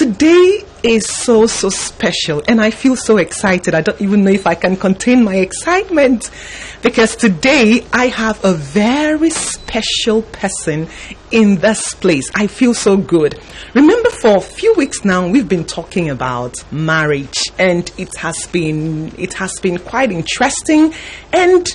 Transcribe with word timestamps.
Today 0.00 0.64
is 0.82 1.06
so, 1.06 1.46
so 1.46 1.68
special, 1.68 2.42
and 2.48 2.58
I 2.58 2.70
feel 2.70 2.96
so 2.96 3.18
excited. 3.18 3.74
I 3.74 3.82
don't 3.82 4.00
even 4.00 4.24
know 4.24 4.30
if 4.30 4.46
I 4.46 4.54
can 4.54 4.74
contain 4.74 5.22
my 5.22 5.36
excitement 5.36 6.30
because 6.80 7.14
today 7.16 7.84
I 7.92 8.06
have 8.06 8.42
a 8.42 8.54
very 8.54 9.28
special 9.28 10.22
person 10.22 10.88
in 11.30 11.56
this 11.56 11.92
place. 11.92 12.30
I 12.34 12.46
feel 12.46 12.72
so 12.72 12.96
good. 12.96 13.38
Remember, 13.74 14.08
for 14.08 14.38
a 14.38 14.40
few 14.40 14.72
weeks 14.72 15.04
now, 15.04 15.28
we've 15.28 15.50
been 15.50 15.66
talking 15.66 16.08
about 16.08 16.64
marriage, 16.72 17.36
and 17.58 17.92
it 17.98 18.16
has 18.16 18.46
been 18.46 19.12
it 19.18 19.34
has 19.34 19.60
been 19.60 19.76
quite 19.76 20.10
interesting 20.12 20.94
and 21.34 21.68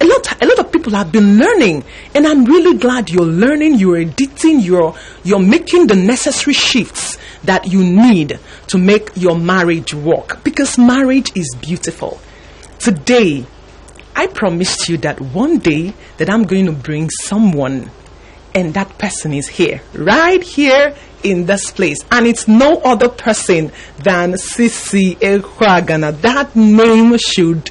a 0.00 0.06
lot 0.06 0.42
a 0.42 0.46
lot 0.46 0.58
of 0.58 0.72
people 0.72 0.94
have 0.94 1.12
been 1.12 1.36
learning 1.36 1.84
and 2.14 2.26
i'm 2.26 2.46
really 2.46 2.78
glad 2.78 3.10
you're 3.10 3.22
learning 3.22 3.74
you're 3.74 3.98
editing 3.98 4.58
you're 4.58 4.94
you're 5.24 5.38
making 5.38 5.86
the 5.88 5.94
necessary 5.94 6.54
shifts 6.54 7.18
that 7.44 7.66
you 7.66 7.82
need 7.82 8.38
to 8.68 8.78
make 8.78 9.10
your 9.16 9.36
marriage 9.38 9.94
work. 9.94 10.42
Because 10.44 10.78
marriage 10.78 11.30
is 11.36 11.54
beautiful. 11.60 12.20
Today 12.78 13.46
i 14.16 14.26
promised 14.26 14.88
you 14.88 14.98
that 14.98 15.20
one 15.20 15.58
day 15.58 15.94
that 16.16 16.28
i'm 16.28 16.42
going 16.42 16.66
to 16.66 16.72
bring 16.72 17.08
someone 17.22 17.88
and 18.54 18.74
that 18.74 18.98
person 18.98 19.32
is 19.32 19.48
here. 19.48 19.80
Right 19.94 20.42
here 20.42 20.94
in 21.22 21.46
this 21.46 21.70
place. 21.70 21.98
And 22.10 22.26
it's 22.26 22.48
no 22.48 22.78
other 22.78 23.08
person 23.08 23.72
than 23.98 24.32
Sisi 24.32 25.16
Ekwagana. 25.18 26.20
That 26.20 26.56
name 26.56 27.16
should 27.18 27.70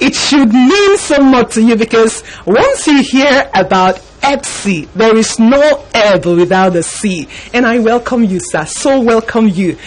it 0.00 0.14
should 0.14 0.52
mean 0.52 0.96
so 0.98 1.18
much 1.20 1.54
to 1.54 1.62
you 1.62 1.74
because 1.74 2.22
once 2.46 2.86
you 2.86 3.02
hear 3.02 3.50
about 3.52 3.98
EPSI, 4.28 4.92
there 4.92 5.16
is 5.16 5.38
no 5.38 5.86
ebb 5.94 6.26
without 6.26 6.76
a 6.76 6.82
C. 6.82 7.26
And 7.54 7.66
I 7.66 7.78
welcome 7.78 8.24
you, 8.24 8.40
sir. 8.40 8.66
So 8.66 9.00
welcome 9.00 9.48
you. 9.48 9.78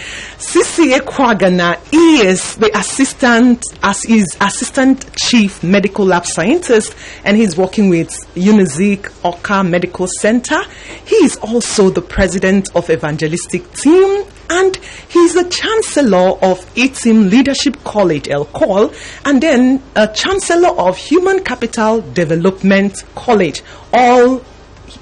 Sisi 0.42 0.92
Ekwagana 0.92 1.78
is 1.92 2.56
the 2.56 2.76
assistant, 2.76 3.64
as 3.80 4.04
is 4.06 4.36
assistant 4.40 5.06
chief 5.16 5.62
medical 5.62 6.04
lab 6.04 6.26
scientist, 6.26 6.96
and 7.22 7.36
he's 7.36 7.56
working 7.56 7.88
with 7.88 8.08
Unizik 8.34 9.02
Awka 9.22 9.66
Medical 9.66 10.08
Center. 10.08 10.60
He 11.06 11.14
is 11.14 11.36
also 11.36 11.90
the 11.90 12.02
president 12.02 12.74
of 12.74 12.90
evangelistic 12.90 13.72
team 13.74 14.24
and 14.50 14.76
he's 15.08 15.34
the 15.34 15.44
chancellor 15.44 16.32
of 16.42 16.58
ITIM 16.74 17.30
Leadership 17.30 17.76
College, 17.84 18.28
El 18.28 18.46
Col, 18.46 18.92
and 19.24 19.40
then 19.40 19.80
a 19.94 20.08
chancellor 20.08 20.70
of 20.70 20.96
Human 20.96 21.44
Capital 21.44 22.00
Development 22.00 22.92
College, 23.14 23.62
all 23.92 24.42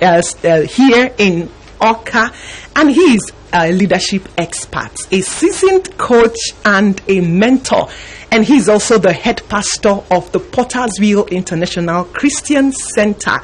uh, 0.03 0.23
uh, 0.45 0.61
here 0.61 1.15
in 1.17 1.49
Awka, 1.81 2.31
and 2.77 2.91
he's 2.91 3.33
a 3.53 3.73
leadership 3.73 4.29
expert, 4.39 4.93
a 5.11 5.21
seasoned 5.21 5.97
coach, 5.99 6.39
and 6.65 7.01
a 7.09 7.21
mentor. 7.21 7.89
And 8.31 8.45
he's 8.45 8.69
also 8.69 8.99
the 8.99 9.13
head 9.13 9.43
pastor 9.49 10.03
of 10.11 10.31
the 10.33 10.41
Pottersville 10.41 11.31
International 11.31 12.05
Christian 12.05 12.73
Center. 12.73 13.39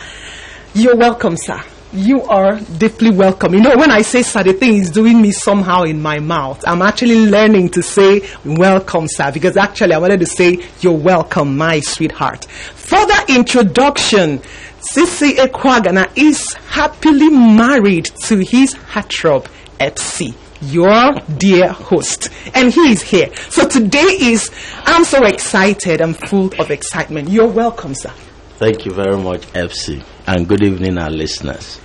You're 0.74 0.96
welcome, 0.96 1.36
sir 1.36 1.62
you 1.96 2.22
are 2.24 2.60
deeply 2.78 3.10
welcome. 3.10 3.54
You 3.54 3.60
know, 3.60 3.76
when 3.76 3.90
I 3.90 4.02
say 4.02 4.22
sir, 4.22 4.42
the 4.42 4.52
thing 4.52 4.74
is 4.74 4.90
doing 4.90 5.20
me 5.20 5.32
somehow 5.32 5.82
in 5.82 6.00
my 6.02 6.18
mouth. 6.18 6.62
I'm 6.66 6.82
actually 6.82 7.26
learning 7.26 7.70
to 7.70 7.82
say 7.82 8.28
welcome, 8.44 9.06
sir, 9.08 9.32
because 9.32 9.56
actually 9.56 9.94
I 9.94 9.98
wanted 9.98 10.20
to 10.20 10.26
say 10.26 10.62
you're 10.80 10.92
welcome, 10.92 11.56
my 11.56 11.80
sweetheart. 11.80 12.44
Further 12.44 13.16
introduction. 13.28 14.40
Sisi 14.92 15.36
Ekwagana 15.36 16.08
is 16.16 16.52
happily 16.68 17.28
married 17.30 18.04
to 18.26 18.38
his 18.38 18.74
heartthrob, 18.74 19.46
Epsi 19.78 20.34
your 20.60 21.14
dear 21.36 21.68
host. 21.72 22.30
And 22.54 22.72
he 22.72 22.92
is 22.92 23.02
here. 23.02 23.34
So 23.50 23.68
today 23.68 23.98
is, 23.98 24.50
I'm 24.84 25.04
so 25.04 25.24
excited. 25.24 26.00
I'm 26.00 26.14
full 26.14 26.50
of 26.60 26.70
excitement. 26.70 27.28
You're 27.28 27.48
welcome, 27.48 27.94
sir. 27.94 28.12
Thank 28.58 28.86
you 28.86 28.92
very 28.92 29.18
much, 29.18 29.42
FC. 29.52 30.02
And 30.26 30.48
good 30.48 30.62
evening, 30.62 30.98
our 30.98 31.10
listeners. 31.10 31.80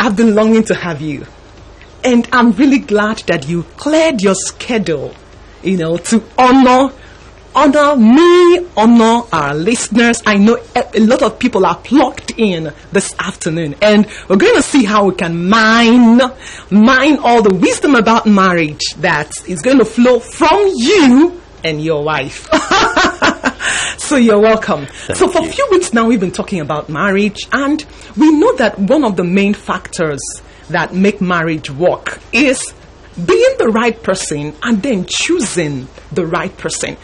I've 0.00 0.16
been 0.16 0.34
longing 0.34 0.64
to 0.64 0.74
have 0.74 1.00
you. 1.00 1.24
And 2.02 2.28
I'm 2.32 2.52
really 2.52 2.78
glad 2.78 3.18
that 3.26 3.48
you 3.48 3.62
cleared 3.76 4.22
your 4.22 4.34
schedule, 4.34 5.14
you 5.62 5.76
know, 5.76 5.96
to 5.96 6.22
honor 6.38 6.92
honor 7.56 7.96
me, 7.96 8.66
honor 8.76 9.22
our 9.32 9.54
listeners. 9.54 10.22
I 10.26 10.36
know 10.36 10.58
a, 10.76 11.00
lot 11.00 11.22
of 11.22 11.38
people 11.38 11.64
are 11.64 11.76
plugged 11.76 12.34
in 12.36 12.72
this 12.92 13.14
afternoon, 13.18 13.74
and 13.80 14.06
we're 14.28 14.36
going 14.36 14.56
to 14.56 14.62
see 14.62 14.84
how 14.84 15.06
we 15.06 15.14
can 15.14 15.48
mine, 15.48 16.20
mine 16.70 17.16
all 17.18 17.42
the 17.42 17.54
wisdom 17.54 17.94
about 17.94 18.26
marriage 18.26 18.82
that 18.98 19.32
is 19.48 19.62
going 19.62 19.78
to 19.78 19.86
flow 19.86 20.20
from 20.20 20.70
you 20.76 21.40
and 21.64 21.82
your 21.82 22.04
wife. 22.04 22.46
so 23.98 24.16
you're 24.16 24.38
welcome. 24.38 24.84
Thank 24.86 25.18
so 25.18 25.26
for 25.26 25.42
a 25.42 25.50
few 25.50 25.66
weeks 25.70 25.94
now, 25.94 26.06
we've 26.06 26.20
been 26.20 26.32
talking 26.32 26.60
about 26.60 26.90
marriage, 26.90 27.38
and 27.52 27.84
we 28.18 28.30
know 28.32 28.54
that 28.56 28.78
one 28.78 29.02
of 29.02 29.16
the 29.16 29.24
main 29.24 29.54
factors 29.54 30.20
that 30.68 30.94
make 30.94 31.22
marriage 31.22 31.70
work 31.70 32.20
is 32.32 32.74
being 33.16 33.54
the 33.58 33.68
right 33.68 34.02
person 34.02 34.54
and 34.62 34.82
then 34.82 35.06
choosing 35.08 35.88
the 36.12 36.26
right 36.26 36.54
person. 36.58 36.98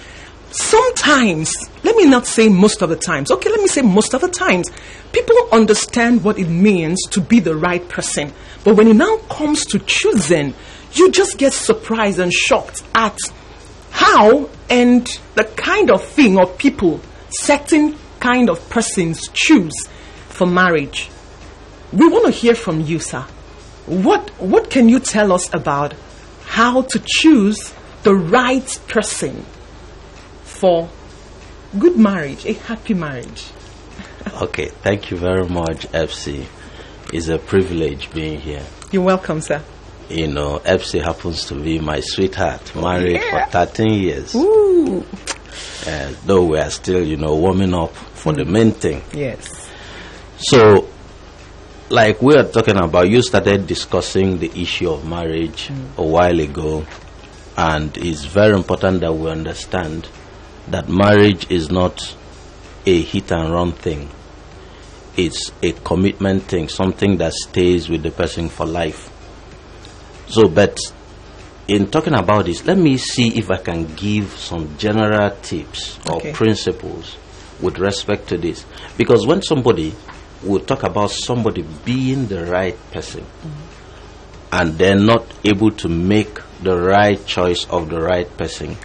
Sometimes, 0.52 1.50
let 1.82 1.96
me 1.96 2.04
not 2.04 2.26
say 2.26 2.50
most 2.50 2.82
of 2.82 2.90
the 2.90 2.96
times, 2.96 3.30
okay, 3.30 3.48
let 3.48 3.60
me 3.60 3.68
say 3.68 3.80
most 3.80 4.12
of 4.12 4.20
the 4.20 4.28
times, 4.28 4.70
people 5.10 5.34
understand 5.50 6.22
what 6.22 6.38
it 6.38 6.48
means 6.48 7.00
to 7.10 7.22
be 7.22 7.40
the 7.40 7.56
right 7.56 7.86
person. 7.88 8.30
But 8.62 8.76
when 8.76 8.86
it 8.88 8.96
now 8.96 9.16
comes 9.30 9.64
to 9.66 9.78
choosing, 9.78 10.52
you 10.92 11.10
just 11.10 11.38
get 11.38 11.54
surprised 11.54 12.18
and 12.18 12.30
shocked 12.30 12.82
at 12.94 13.16
how 13.92 14.50
and 14.68 15.06
the 15.36 15.44
kind 15.44 15.90
of 15.90 16.04
thing 16.04 16.38
or 16.38 16.46
people 16.46 17.00
certain 17.30 17.96
kind 18.20 18.50
of 18.50 18.68
persons 18.68 19.28
choose 19.32 19.86
for 20.28 20.46
marriage. 20.46 21.10
We 21.92 22.08
want 22.08 22.26
to 22.26 22.30
hear 22.30 22.54
from 22.54 22.82
you, 22.82 22.98
sir. 22.98 23.22
What 23.86 24.30
what 24.38 24.68
can 24.68 24.88
you 24.88 25.00
tell 25.00 25.32
us 25.32 25.52
about 25.54 25.94
how 26.44 26.82
to 26.82 27.02
choose 27.04 27.72
the 28.02 28.14
right 28.14 28.78
person 28.88 29.44
for 30.62 30.88
good 31.76 31.96
marriage, 31.98 32.46
a 32.46 32.52
happy 32.52 32.94
marriage? 32.94 33.46
Okay, 34.40 34.66
thank 34.86 35.10
you 35.10 35.16
very 35.16 35.46
much, 35.48 35.88
FC. 35.88 36.46
It's 37.12 37.26
a 37.28 37.38
privilege 37.38 38.08
being 38.12 38.38
here. 38.40 38.64
You're 38.92 39.02
welcome, 39.02 39.40
sir. 39.40 39.60
You 40.08 40.28
know, 40.28 40.60
FC 40.64 41.02
happens 41.02 41.44
to 41.46 41.54
be 41.56 41.80
my 41.80 41.98
sweetheart, 42.00 42.74
married 42.76 43.16
Yeah. 43.20 43.46
for 43.46 43.50
13 43.66 43.92
years. 43.94 44.34
Ooh, 44.36 45.04
Uh, 45.86 46.12
though 46.24 46.44
we 46.44 46.58
are 46.58 46.70
still, 46.70 47.02
you 47.04 47.16
know, 47.16 47.34
warming 47.34 47.74
up 47.74 47.92
for 48.14 48.32
the 48.32 48.44
main 48.44 48.70
thing. 48.70 49.02
yes. 49.12 49.68
So, 50.38 50.86
like 51.90 52.22
we 52.22 52.36
are 52.36 52.44
talking 52.44 52.76
about, 52.76 53.08
you 53.10 53.22
started 53.22 53.66
discussing 53.66 54.38
the 54.38 54.50
issue 54.54 54.88
of 54.90 55.04
marriage 55.04 55.68
a 55.98 56.02
while 56.04 56.38
ago, 56.38 56.86
and 57.56 57.96
it's 57.98 58.24
very 58.24 58.54
important 58.54 59.00
that 59.00 59.12
we 59.12 59.28
understand 59.30 60.06
that 60.68 60.88
marriage 60.88 61.50
is 61.50 61.70
not 61.70 62.16
a 62.86 63.02
hit 63.02 63.30
and 63.32 63.52
run 63.52 63.72
thing. 63.72 64.08
It's 65.16 65.52
a 65.62 65.72
commitment 65.72 66.44
thing, 66.44 66.68
something 66.68 67.18
that 67.18 67.32
stays 67.34 67.88
with 67.88 68.02
the 68.02 68.10
person 68.10 68.48
for 68.48 68.66
life. 68.66 69.10
So, 70.28 70.48
but 70.48 70.78
in 71.68 71.90
talking 71.90 72.14
about 72.14 72.46
this, 72.46 72.64
let 72.64 72.78
me 72.78 72.96
see 72.96 73.36
if 73.38 73.50
I 73.50 73.58
can 73.58 73.94
give 73.94 74.30
some 74.32 74.76
general 74.78 75.30
tips 75.42 75.98
Okay. 76.08 76.30
or 76.30 76.34
principles 76.34 77.16
with 77.60 77.78
respect 77.78 78.28
to 78.28 78.38
this. 78.38 78.64
Because 78.96 79.26
when 79.26 79.42
somebody 79.42 79.94
will 80.42 80.60
talk 80.60 80.82
about 80.82 81.10
somebody 81.10 81.62
being 81.84 82.26
the 82.26 82.46
right 82.46 82.76
person 82.90 83.22
mm-hmm. 83.24 84.54
and 84.54 84.78
they're 84.78 84.96
not 84.98 85.24
able 85.44 85.70
to 85.70 85.88
make 85.88 86.38
the 86.62 86.76
right 86.76 87.24
choice 87.26 87.64
of 87.68 87.88
the 87.88 88.00
right 88.00 88.34
person, 88.36 88.76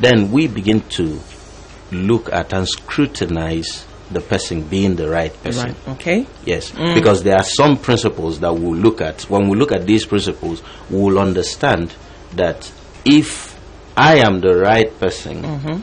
then 0.00 0.32
we 0.32 0.48
begin 0.48 0.80
to 0.88 1.20
look 1.92 2.32
at 2.32 2.52
and 2.52 2.66
scrutinize 2.66 3.86
the 4.10 4.20
person 4.20 4.62
being 4.62 4.96
the 4.96 5.08
right 5.08 5.32
person. 5.42 5.68
Right. 5.68 5.88
Okay. 5.96 6.26
Yes, 6.44 6.72
mm. 6.72 6.94
because 6.94 7.22
there 7.22 7.36
are 7.36 7.44
some 7.44 7.76
principles 7.76 8.40
that 8.40 8.52
we'll 8.52 8.74
look 8.74 9.00
at. 9.00 9.22
When 9.22 9.48
we 9.48 9.56
look 9.56 9.72
at 9.72 9.86
these 9.86 10.04
principles, 10.04 10.62
we'll 10.88 11.18
understand 11.18 11.94
that 12.32 12.70
if 13.04 13.58
I 13.96 14.16
am 14.16 14.40
the 14.40 14.56
right 14.58 14.98
person, 14.98 15.42
mm-hmm. 15.42 15.80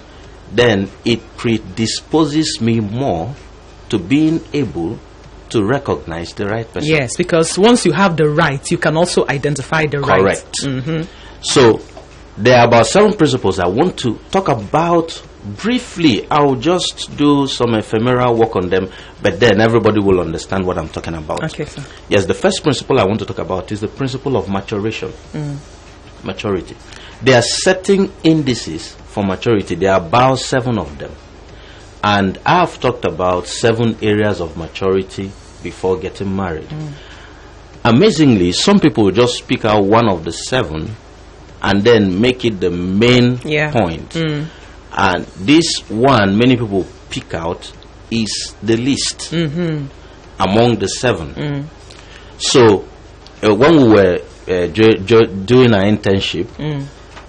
then 0.53 0.89
it 1.05 1.21
predisposes 1.37 2.59
me 2.59 2.79
more 2.79 3.33
to 3.89 3.97
being 3.97 4.43
able 4.53 4.99
to 5.49 5.63
recognize 5.63 6.33
the 6.33 6.45
right 6.45 6.69
person. 6.71 6.89
Yes, 6.89 7.15
because 7.15 7.57
once 7.57 7.85
you 7.85 7.93
have 7.93 8.17
the 8.17 8.29
right, 8.29 8.69
you 8.69 8.77
can 8.77 8.97
also 8.97 9.25
identify 9.27 9.85
the 9.85 9.99
right. 9.99 10.19
Correct. 10.19 10.51
Mm-hmm. 10.63 11.03
So 11.41 11.79
there 12.37 12.59
are 12.59 12.67
about 12.67 12.85
seven 12.85 13.13
principles 13.13 13.59
I 13.59 13.67
want 13.67 13.97
to 13.99 14.15
talk 14.31 14.47
about 14.47 15.21
briefly. 15.43 16.27
I'll 16.29 16.55
just 16.55 17.15
do 17.17 17.47
some 17.47 17.73
ephemeral 17.73 18.35
work 18.35 18.55
on 18.55 18.69
them, 18.69 18.89
but 19.21 19.39
then 19.39 19.59
everybody 19.59 19.99
will 19.99 20.19
understand 20.19 20.65
what 20.65 20.77
I'm 20.77 20.89
talking 20.89 21.15
about. 21.15 21.43
Okay, 21.43 21.65
sir. 21.65 21.83
Yes, 22.09 22.25
the 22.25 22.33
first 22.33 22.63
principle 22.63 22.99
I 22.99 23.05
want 23.05 23.19
to 23.19 23.25
talk 23.25 23.39
about 23.39 23.71
is 23.71 23.81
the 23.81 23.87
principle 23.87 24.37
of 24.37 24.49
maturation. 24.49 25.09
Mm. 25.33 25.57
maturity. 26.23 26.75
They 27.21 27.33
are 27.33 27.41
setting 27.41 28.11
indices 28.23 28.93
for 28.93 29.23
maturity. 29.23 29.75
There 29.75 29.91
are 29.91 29.99
about 29.99 30.39
seven 30.39 30.77
of 30.77 30.97
them. 30.97 31.11
And 32.03 32.37
I've 32.45 32.79
talked 32.79 33.05
about 33.05 33.47
seven 33.47 33.97
areas 34.01 34.39
of 34.39 34.57
maturity 34.57 35.31
before 35.63 35.97
getting 35.97 36.35
married. 36.35 36.69
Mm. 36.69 36.91
Amazingly, 37.83 38.51
some 38.51 38.79
people 38.79 39.09
just 39.11 39.47
pick 39.47 39.65
out 39.65 39.83
one 39.83 40.09
of 40.09 40.23
the 40.23 40.31
seven 40.31 40.95
and 41.61 41.83
then 41.83 42.19
make 42.21 42.45
it 42.45 42.59
the 42.59 42.69
main 42.69 43.39
Yeah. 43.43 43.71
point. 43.71 44.09
Mm. 44.11 44.45
And 44.91 45.25
this 45.45 45.79
one, 45.89 46.37
many 46.37 46.55
people 46.57 46.85
pick 47.09 47.33
out, 47.33 47.71
is 48.09 48.55
the 48.63 48.77
least 48.77 49.31
mm-hmm. 49.31 49.85
among 50.39 50.75
the 50.79 50.87
seven. 50.87 51.33
Mm. 51.35 51.63
So, 52.37 52.85
uh, 53.43 53.53
when 53.53 53.75
we 53.77 53.87
were 53.89 54.19
uh, 54.47 54.67
jo- 54.67 54.97
jo- 55.05 55.25
doing 55.25 55.73
our 55.73 55.83
internship, 55.83 56.45
mm. 56.57 56.85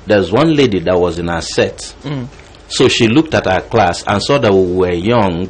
there's 0.07 0.31
one 0.31 0.55
lady 0.55 0.79
that 0.81 0.99
was 0.99 1.19
in 1.19 1.29
our 1.29 1.43
set. 1.43 1.95
So 2.69 2.87
she 2.89 3.09
looked 3.09 3.35
at 3.35 3.47
our 3.47 3.63
class 3.63 4.05
and 4.07 4.23
saw 4.23 4.39
that 4.39 4.53
we 4.53 4.73
were 4.75 4.93
young, 4.93 5.49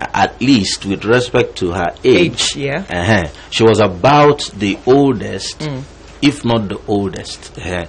a- 0.00 0.16
at 0.16 0.40
least 0.40 0.84
with 0.86 1.04
respect 1.04 1.56
to 1.56 1.72
her 1.72 1.94
age. 2.04 2.54
Age, 2.54 2.56
yeah. 2.56 2.84
Uh-huh. 2.88 3.24
She 3.50 3.64
was 3.64 3.80
about 3.80 4.40
the 4.56 4.78
oldest, 4.86 5.66
if 6.24 6.44
not 6.44 6.68
the 6.68 6.80
oldest. 6.88 7.56
Uh-huh. 7.58 7.84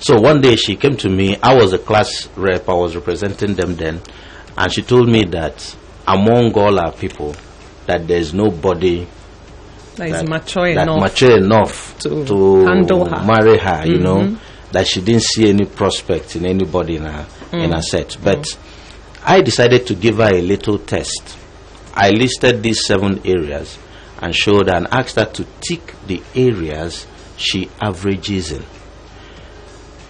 So 0.00 0.20
one 0.20 0.40
day 0.40 0.56
she 0.56 0.76
came 0.76 0.96
to 0.98 1.08
me. 1.08 1.36
I 1.42 1.54
was 1.54 1.72
a 1.72 1.78
class 1.78 2.28
rep. 2.36 2.68
I 2.68 2.74
was 2.74 2.94
representing 2.94 3.54
them 3.54 3.76
then, 3.76 4.00
and 4.56 4.72
she 4.72 4.82
told 4.82 5.08
me 5.08 5.24
that 5.26 5.76
among 6.06 6.52
all 6.54 6.78
our 6.78 6.92
people, 6.92 7.34
that 7.86 8.06
there's 8.06 8.32
nobody 8.34 9.06
That 9.96 10.08
is 10.08 10.12
that, 10.20 10.28
mature 10.28 10.74
that 10.74 10.82
enough. 10.88 11.00
mature 11.00 11.36
enough 11.38 11.98
to 12.00 12.64
handle 12.66 13.04
her. 13.08 13.24
marry 13.24 13.58
her. 13.58 13.86
You 13.86 13.98
know 13.98 14.16
mm-hmm. 14.18 14.72
that 14.72 14.86
she 14.86 15.00
didn't 15.00 15.22
see 15.22 15.48
any 15.48 15.64
prospect 15.66 16.36
in 16.36 16.46
anybody 16.46 16.96
in 16.96 17.02
her 17.04 17.26
in 17.52 17.70
her 17.72 17.78
mm. 17.78 17.82
set. 17.82 18.08
Mm. 18.10 18.24
But 18.24 18.58
I 19.24 19.40
decided 19.40 19.86
to 19.88 19.94
give 19.94 20.16
her 20.18 20.32
a 20.34 20.40
little 20.42 20.78
test. 20.78 21.36
I 21.94 22.10
listed 22.10 22.62
these 22.62 22.84
seven 22.86 23.20
areas 23.24 23.78
and 24.20 24.34
showed 24.34 24.68
her 24.68 24.76
and 24.76 24.86
asked 24.90 25.16
her 25.16 25.24
to 25.24 25.46
tick 25.60 25.94
the 26.06 26.22
areas 26.34 27.06
she 27.36 27.70
averages 27.80 28.52
in. 28.52 28.64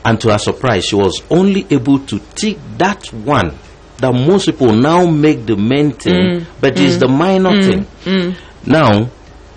And 0.05 0.21
to 0.21 0.31
her 0.31 0.39
surprise, 0.39 0.85
she 0.85 0.97
was 0.97 1.23
only 1.31 1.67
able 1.71 1.99
to 2.07 2.21
tick 2.35 2.59
that 2.79 3.13
one 3.13 3.59
that 3.99 4.13
most 4.13 4.47
people 4.47 4.73
now 4.75 5.07
make 5.07 5.47
the 5.47 5.57
main 5.57 5.93
thing, 5.93 6.41
mm. 6.41 6.47
but 6.61 6.79
is 6.79 6.97
mm. 6.97 7.01
the 7.01 7.09
minor 7.09 7.51
mm. 7.51 7.85
thing. 8.05 8.37
Now, 8.67 9.05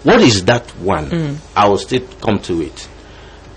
what 0.04 0.21
is 0.21 0.45
that 0.45 0.69
one? 0.77 1.38
I 1.56 1.68
will 1.68 1.77
still 1.77 2.07
come 2.21 2.39
to 2.44 2.62
it. 2.62 2.88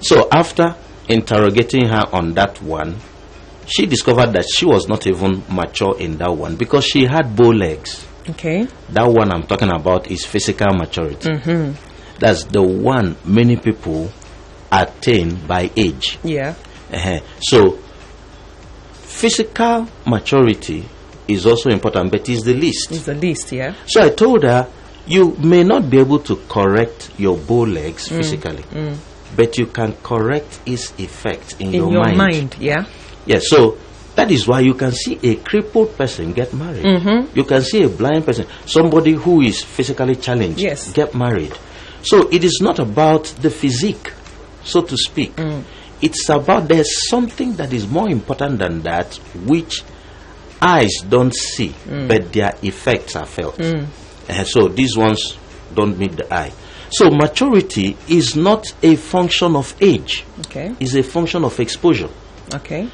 So 0.00 0.28
after 0.32 0.74
interrogating 1.08 1.86
her 1.86 2.04
on 2.12 2.34
that 2.34 2.60
one, 2.60 2.96
she 3.66 3.86
discovered 3.86 4.32
that 4.32 4.44
she 4.52 4.66
was 4.66 4.88
not 4.88 5.06
even 5.06 5.44
mature 5.48 5.96
in 5.98 6.18
that 6.18 6.32
one 6.36 6.56
because 6.56 6.84
she 6.84 7.04
had 7.04 7.36
bow 7.36 7.50
legs. 7.50 8.06
Okay. 8.28 8.66
That 8.90 9.08
one 9.08 9.32
I'm 9.32 9.44
talking 9.44 9.70
about 9.70 10.10
is 10.10 10.24
physical 10.24 10.74
maturity. 10.74 11.28
Mm-hmm. 11.28 11.91
That's 12.22 12.44
the 12.44 12.62
one 12.62 13.16
many 13.24 13.56
people 13.56 14.08
attain 14.70 15.34
by 15.44 15.70
age. 15.76 16.18
Yeah. 16.22 16.54
Uh-huh. 16.92 17.18
So, 17.40 17.78
physical 18.92 19.88
maturity 20.06 20.84
is 21.26 21.46
also 21.46 21.70
important, 21.70 22.12
but 22.12 22.28
is 22.28 22.42
the 22.42 22.54
least. 22.54 22.92
It's 22.92 23.06
the 23.06 23.14
least, 23.14 23.50
yeah. 23.52 23.74
So 23.86 24.02
I 24.02 24.10
told 24.10 24.44
her, 24.44 24.68
you 25.06 25.34
may 25.38 25.64
not 25.64 25.90
be 25.90 25.98
able 25.98 26.20
to 26.20 26.36
correct 26.48 27.10
your 27.18 27.36
bow 27.36 27.62
legs 27.66 28.08
Mm. 28.08 28.16
physically, 28.18 28.64
but 29.36 29.58
you 29.58 29.66
can 29.66 29.94
correct 30.02 30.60
its 30.64 30.92
effect 30.98 31.56
in, 31.60 31.68
In 31.68 31.74
your, 31.74 31.90
your 31.92 32.02
mind. 32.04 32.18
mind, 32.18 32.56
yeah. 32.60 32.84
Yes, 33.26 33.48
so 33.48 33.78
that 34.14 34.30
is 34.30 34.46
why 34.46 34.60
you 34.60 34.74
can 34.74 34.92
see 34.92 35.18
a 35.24 35.34
crippled 35.36 35.96
person 35.96 36.32
get 36.32 36.52
married. 36.54 36.84
Mm-hmm. 36.84 37.36
You 37.36 37.44
can 37.44 37.62
see 37.62 37.82
a 37.82 37.88
blind 37.88 38.26
person, 38.26 38.46
somebody 38.66 39.12
who 39.14 39.40
is 39.42 39.62
physically 39.64 40.14
challenged, 40.16 40.60
Yes. 40.60 40.92
get 40.92 41.14
married. 41.16 41.52
So 42.02 42.28
it 42.30 42.44
is 42.44 42.58
not 42.60 42.78
about 42.78 43.24
the 43.40 43.50
physique, 43.50 44.12
so 44.64 44.82
to 44.82 44.96
speak. 44.96 45.36
Mm. 45.36 45.62
It's 46.00 46.28
about 46.28 46.66
there's 46.68 47.08
something 47.08 47.54
that 47.56 47.72
is 47.72 47.86
more 47.86 48.08
important 48.08 48.58
than 48.58 48.82
that, 48.82 49.14
which 49.46 49.82
eyes 50.60 50.92
don't 51.08 51.34
see, 51.34 51.74
Mm. 51.88 52.08
but 52.08 52.32
their 52.32 52.54
effects 52.62 53.14
are 53.16 53.26
felt. 53.26 53.58
And 53.60 54.46
so 54.46 54.68
these 54.68 54.96
ones 54.96 55.36
don't 55.74 55.98
meet 55.98 56.16
the 56.16 56.32
eye. 56.32 56.52
So 56.90 57.08
maturity 57.10 57.96
is 58.08 58.36
not 58.36 58.72
a 58.82 58.96
function 58.96 59.56
of 59.56 59.74
age, 59.80 60.24
Okay. 60.46 60.74
it's 60.80 60.94
a 60.94 61.02
function 61.02 61.44
of 61.44 61.58
exposure. 61.60 62.10
Okay. 62.54 62.88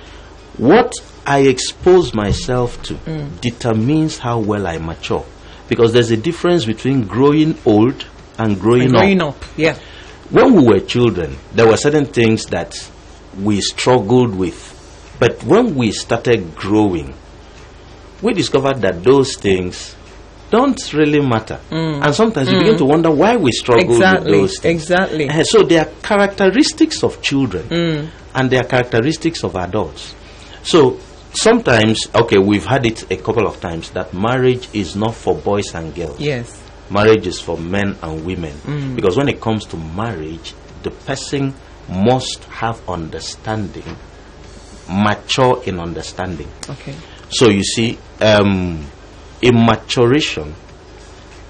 What 0.58 0.92
I 1.26 1.40
expose 1.40 2.14
myself 2.14 2.80
to 2.84 2.94
determines 3.40 4.18
how 4.18 4.38
well 4.38 4.66
I 4.66 4.78
mature. 4.78 5.24
Because 5.68 5.92
there's 5.92 6.10
a 6.10 6.16
difference 6.16 6.64
between 6.64 7.06
growing 7.06 7.58
old 7.66 8.06
and 8.38 8.58
growing, 8.60 8.90
Growing 8.90 9.20
up. 9.22 9.28
up, 9.36 9.44
yeah. 9.56 9.78
When 10.30 10.54
we 10.54 10.62
were 10.64 10.80
children, 10.80 11.36
there 11.52 11.66
were 11.66 11.76
certain 11.76 12.06
things 12.06 12.46
that 12.46 12.74
we 13.40 13.60
struggled 13.60 14.34
with. 14.34 14.74
But 15.18 15.42
when 15.44 15.74
we 15.74 15.90
started 15.92 16.54
growing, 16.54 17.14
we 18.22 18.34
discovered 18.34 18.80
that 18.82 19.02
those 19.02 19.36
things 19.36 19.96
don't 20.50 20.92
really 20.92 21.20
matter. 21.20 21.60
Mm. 21.70 22.04
And 22.04 22.14
sometimes 22.14 22.50
you 22.50 22.58
begin 22.58 22.74
mm. 22.74 22.78
to 22.78 22.84
wonder 22.84 23.10
why 23.10 23.36
we 23.36 23.52
struggle 23.52 23.90
Exactly. 23.90 24.30
with 24.32 24.40
those 24.40 24.58
things. 24.58 24.82
Exactly. 24.82 25.28
Eh, 25.28 25.42
So 25.44 25.62
they 25.62 25.78
are 25.78 25.88
characteristics 26.02 27.02
of 27.02 27.20
children 27.22 27.64
mm. 27.68 28.08
and 28.34 28.50
they 28.50 28.56
are 28.58 28.64
characteristics 28.64 29.42
of 29.44 29.56
adults. 29.56 30.14
So 30.62 30.98
sometimes, 31.32 32.06
okay, 32.14 32.38
we've 32.38 32.64
had 32.66 32.86
it 32.86 33.10
a 33.10 33.16
couple 33.16 33.46
of 33.46 33.60
times 33.60 33.90
that 33.90 34.14
marriage 34.14 34.68
is 34.72 34.96
not 34.96 35.14
for 35.14 35.34
boys 35.34 35.74
and 35.74 35.94
girls. 35.94 36.18
Yes. 36.20 36.62
Marriage 36.90 37.26
is 37.26 37.40
for 37.40 37.58
men 37.58 37.96
and 38.02 38.24
women. 38.24 38.94
Because 38.94 39.16
when 39.16 39.28
it 39.28 39.40
comes 39.40 39.64
to 39.66 39.76
marriage, 39.76 40.54
the 40.82 40.90
person 40.90 41.54
must 41.88 42.44
have 42.44 42.86
understanding, 42.88 43.96
mature 44.88 45.62
in 45.64 45.78
understanding. 45.80 46.48
Okay. 46.68 46.94
So 47.30 47.48
you 47.50 47.62
see, 47.62 47.98
um, 48.20 48.86
in 49.42 49.54
maturation, 49.54 50.54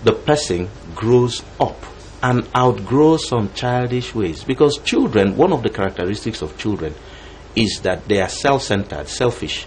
the 0.05 0.13
person 0.13 0.69
grows 0.95 1.43
up 1.61 1.77
and 2.23 2.49
outgrows 2.57 3.29
some 3.29 3.53
childish 3.55 4.15
ways. 4.15 4.43
Because 4.45 4.79
children, 4.79 5.37
one 5.37 5.53
of 5.53 5.63
the 5.63 5.71
characteristics 5.71 6.43
of 6.43 6.57
children 6.59 6.95
is 7.55 7.81
that 7.83 8.07
they 8.09 8.21
are 8.21 8.29
self 8.29 8.63
centered, 8.63 9.09
selfish. 9.09 9.67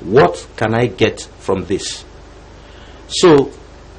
What 0.00 0.46
can 0.56 0.74
I 0.74 0.86
get 0.86 1.20
from 1.38 1.64
this? 1.64 2.04
So, 3.08 3.50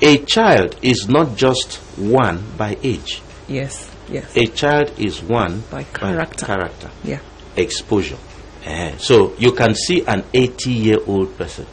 a 0.01 0.17
child 0.25 0.77
is 0.81 1.07
not 1.09 1.35
just 1.35 1.75
one 1.97 2.43
by 2.57 2.77
age, 2.83 3.21
Yes. 3.47 3.89
Yes. 4.09 4.35
a 4.35 4.45
child 4.47 4.91
is 4.97 5.21
one 5.21 5.61
By 5.69 5.83
character. 5.83 6.45
character 6.45 6.89
yeah. 7.03 7.19
exposure. 7.55 8.17
Eh, 8.65 8.97
So 8.97 9.33
you 9.37 9.51
can 9.53 9.75
see 9.75 10.03
an 10.05 10.23
80 10.33 10.71
year 10.71 10.97
old 11.05 11.37
person 11.37 11.65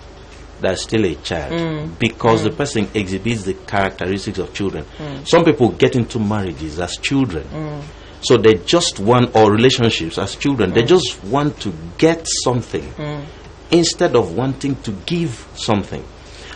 that's 0.61 0.83
still 0.83 1.05
a 1.05 1.15
child 1.17 1.53
mm. 1.53 1.99
because 1.99 2.43
the 2.43 2.51
mm. 2.51 2.57
person 2.57 2.89
exhibits 2.95 3.45
the 3.45 3.55
characteristics 3.55 4.39
of 4.39 4.53
children. 4.55 4.85
Mm. 4.99 5.27
Some 5.29 5.45
people 5.45 5.69
get 5.71 5.97
into 5.97 6.19
marriages 6.19 6.79
as 6.81 6.97
children. 6.97 7.47
So 8.23 8.39
they 8.39 8.55
just 8.55 8.99
want, 8.99 9.37
or 9.37 9.53
relationships 9.53 10.19
as 10.19 10.35
children, 10.37 10.73
they 10.73 10.83
just 10.83 11.23
want 11.25 11.61
to 11.61 11.73
get 11.99 12.27
something 12.45 12.93
instead 13.71 14.17
of 14.17 14.35
wanting 14.37 14.77
to 14.83 14.93
give 15.05 15.47
something. 15.55 16.03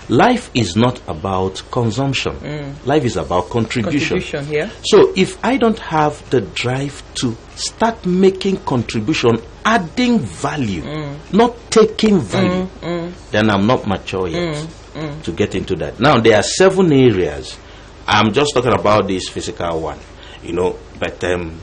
Life 0.08 0.50
is 0.54 0.76
not 0.76 1.00
about 1.08 1.62
consumption. 1.70 2.32
Mm. 2.36 2.86
Life 2.86 3.04
is 3.04 3.16
about 3.16 3.48
contribution. 3.50 4.20
Contribution, 4.20 4.52
yeah. 4.52 4.70
So 4.84 5.12
if 5.16 5.38
I 5.44 5.56
don't 5.56 5.78
have 5.78 6.28
the 6.30 6.40
drive 6.40 7.02
to 7.16 7.36
start 7.54 8.04
making 8.06 8.58
contribution, 8.64 9.38
adding 9.64 10.18
value, 10.18 10.82
mm. 10.82 11.32
not 11.32 11.56
taking 11.70 12.18
mm, 12.18 12.22
value, 12.22 13.12
then 13.30 13.50
I'm 13.50 13.66
not 13.66 13.86
mature 13.86 14.26
yet 14.28 14.66
to 15.22 15.32
get 15.32 15.54
into 15.54 15.76
that. 15.76 16.00
Now 16.00 16.20
there 16.20 16.36
are 16.36 16.42
seven 16.42 16.92
areas. 16.92 17.56
I'm 18.06 18.32
just 18.32 18.52
talking 18.54 18.72
about 18.72 19.06
this 19.06 19.28
physical 19.28 19.80
one, 19.80 19.98
you 20.42 20.52
know, 20.52 20.76
but 20.98 21.22
um, 21.24 21.60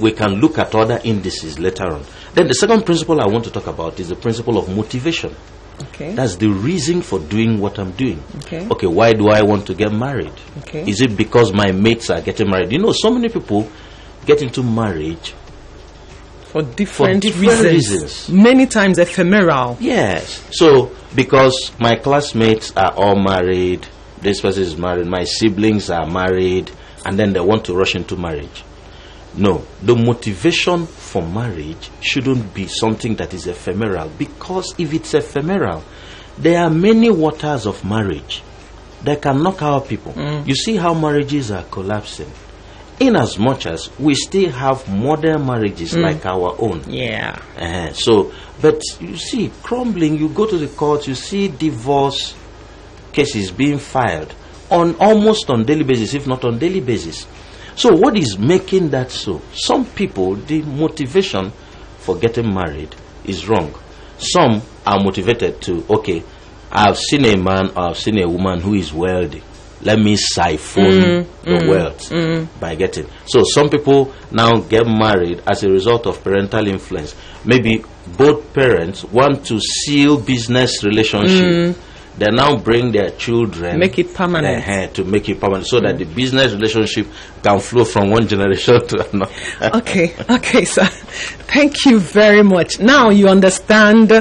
we 0.00 0.12
can 0.12 0.40
look 0.40 0.58
at 0.58 0.74
other 0.74 1.00
indices 1.04 1.58
later 1.58 1.84
on. 1.86 2.04
Then 2.34 2.48
the 2.48 2.54
second 2.54 2.84
principle 2.86 3.20
I 3.20 3.26
want 3.26 3.44
to 3.44 3.50
talk 3.50 3.66
about 3.66 4.00
is 4.00 4.08
the 4.08 4.16
principle 4.16 4.58
of 4.58 4.74
motivation. 4.74 5.34
Okay. 5.82 6.14
That's 6.14 6.36
the 6.36 6.48
reason 6.48 7.02
for 7.02 7.18
doing 7.18 7.58
what 7.60 7.78
I'm 7.78 7.90
doing. 7.92 8.22
Okay. 8.38 8.66
Okay, 8.70 8.86
why 8.86 9.12
do 9.12 9.28
I 9.28 9.42
want 9.42 9.66
to 9.66 9.74
get 9.74 9.92
married? 9.92 10.32
Okay. 10.58 10.88
Is 10.88 11.00
it 11.00 11.16
because 11.16 11.52
my 11.52 11.72
mates 11.72 12.10
are 12.10 12.20
getting 12.20 12.48
married? 12.50 12.72
You 12.72 12.78
know, 12.78 12.92
so 12.92 13.10
many 13.10 13.28
people 13.28 13.68
get 14.26 14.42
into 14.42 14.62
marriage. 14.62 15.34
for 16.46 16.62
different, 16.62 17.20
different 17.22 17.62
reasons. 17.62 17.72
reasons. 17.72 18.28
Many 18.28 18.66
times 18.66 18.98
ephemeral. 19.00 19.76
Yes. 19.80 20.40
So, 20.52 20.92
because 21.16 21.72
my 21.80 21.96
classmates 21.96 22.72
are 22.76 22.92
all 22.94 23.16
married, 23.16 23.86
this 24.20 24.40
person 24.40 24.62
is 24.62 24.76
married, 24.76 25.06
my 25.06 25.24
siblings 25.24 25.90
are 25.90 26.06
married, 26.06 26.70
and 27.04 27.18
then 27.18 27.32
they 27.32 27.40
want 27.40 27.64
to 27.64 27.74
rush 27.74 27.96
into 27.96 28.16
marriage. 28.16 28.62
No, 29.36 29.64
the 29.82 29.96
motivation 29.96 30.86
for 30.86 31.22
marriage 31.22 31.90
shouldn't 32.00 32.54
be 32.54 32.68
something 32.68 33.16
that 33.16 33.34
is 33.34 33.46
ephemeral 33.46 34.08
because 34.16 34.74
if 34.78 34.92
it's 34.94 35.14
ephemeral, 35.14 35.82
there 36.38 36.62
are 36.62 36.70
many 36.70 37.10
waters 37.10 37.66
of 37.66 37.84
marriage 37.84 38.42
that 39.02 39.20
can 39.22 39.42
knock 39.42 39.60
out 39.62 39.88
people. 39.88 40.14
You 40.46 40.54
see 40.54 40.76
how 40.76 40.94
marriages 40.94 41.50
are 41.50 41.64
collapsing. 41.64 42.30
In 43.00 43.16
as 43.16 43.38
much 43.40 43.66
as 43.66 43.90
we 43.98 44.14
still 44.14 44.50
have 44.50 44.88
modern 44.88 45.44
marriages 45.46 45.96
like 45.96 46.24
our 46.24 46.54
own. 46.60 46.84
Yeah. 46.88 47.40
Uh, 47.58 47.92
so, 47.92 48.32
but 48.62 48.80
you 49.00 49.16
see, 49.16 49.50
crumbling, 49.64 50.16
you 50.16 50.28
go 50.28 50.46
to 50.46 50.56
the 50.56 50.68
court, 50.68 51.08
you 51.08 51.16
see 51.16 51.48
divorce 51.48 52.36
cases 53.12 53.50
being 53.50 53.78
filed 53.78 54.32
on 54.70 54.94
almost 54.96 55.50
on 55.50 55.64
daily 55.64 55.82
basis, 55.82 56.14
if 56.14 56.26
not 56.26 56.44
on 56.44 56.58
daily 56.58 56.80
basis. 56.80 57.26
So, 57.76 57.92
what 57.94 58.16
is 58.16 58.38
making 58.38 58.90
that 58.90 59.10
so? 59.10 59.42
Some 59.52 59.84
people, 59.84 60.36
the 60.36 60.62
motivation 60.62 61.52
for 61.98 62.16
getting 62.16 62.54
married 62.54 62.94
is 63.24 63.48
wrong. 63.48 63.74
Some 64.18 64.62
are 64.86 65.00
motivated 65.02 65.60
to, 65.62 65.84
okay, 65.90 66.22
I've 66.70 66.98
seen 66.98 67.24
a 67.24 67.36
man 67.36 67.70
or 67.76 67.90
I've 67.90 67.98
seen 67.98 68.22
a 68.22 68.28
woman 68.28 68.60
who 68.60 68.74
is 68.74 68.92
wealthy. 68.92 69.42
Let 69.80 69.98
me 69.98 70.16
siphon 70.16 70.84
mm, 70.84 71.26
the 71.42 71.50
mm, 71.50 71.68
wealth 71.68 72.10
mm. 72.10 72.48
by 72.58 72.74
getting. 72.74 73.06
So 73.26 73.42
some 73.44 73.68
people 73.68 74.14
now 74.30 74.52
get 74.60 74.86
married 74.86 75.42
as 75.46 75.62
a 75.62 75.68
result 75.68 76.06
of 76.06 76.22
parental 76.24 76.66
influence. 76.68 77.14
Maybe 77.44 77.84
both 78.16 78.54
parents 78.54 79.04
want 79.04 79.44
to 79.46 79.60
seal 79.60 80.18
business 80.18 80.82
relationship. 80.84 81.76
They 82.16 82.30
now 82.30 82.56
bring 82.56 82.92
their 82.92 83.10
children 83.10 83.78
Make 83.80 83.98
it 83.98 84.14
permanent. 84.14 84.68
eh, 84.68 84.86
to 84.88 85.04
make 85.04 85.28
it 85.28 85.40
permanent, 85.40 85.66
so 85.66 85.80
that 85.80 85.98
the 85.98 86.04
business 86.04 86.52
relationship 86.52 87.08
can 87.42 87.58
flow 87.58 87.84
from 87.84 88.10
one 88.10 88.28
generation 88.28 88.86
to 88.86 89.10
another. 89.10 89.32
okay, 89.78 90.14
okay, 90.30 90.64
sir. 90.64 90.84
Thank 90.86 91.84
you 91.86 91.98
very 91.98 92.42
much. 92.44 92.78
Now 92.78 93.10
you 93.10 93.26
understand 93.28 94.12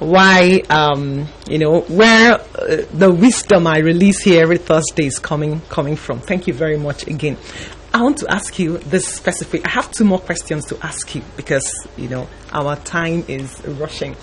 why, 0.00 0.62
um, 0.68 1.26
you 1.48 1.58
know, 1.58 1.80
where 1.82 2.34
uh, 2.34 2.84
the 2.92 3.12
wisdom 3.12 3.66
I 3.66 3.78
release 3.78 4.22
here 4.22 4.42
every 4.42 4.58
Thursday 4.58 5.06
is 5.06 5.18
coming 5.18 5.60
coming 5.68 5.96
from. 5.96 6.20
Thank 6.20 6.46
you 6.46 6.54
very 6.54 6.76
much 6.78 7.06
again. 7.06 7.36
I 7.94 8.02
want 8.02 8.18
to 8.18 8.26
ask 8.30 8.58
you 8.58 8.78
this 8.78 9.08
specific. 9.08 9.66
I 9.66 9.70
have 9.70 9.90
two 9.90 10.04
more 10.04 10.18
questions 10.20 10.66
to 10.66 10.78
ask 10.84 11.14
you 11.14 11.22
because 11.36 11.86
you 11.96 12.08
know 12.08 12.28
our 12.52 12.76
time 12.76 13.24
is 13.28 13.64
rushing. 13.64 14.14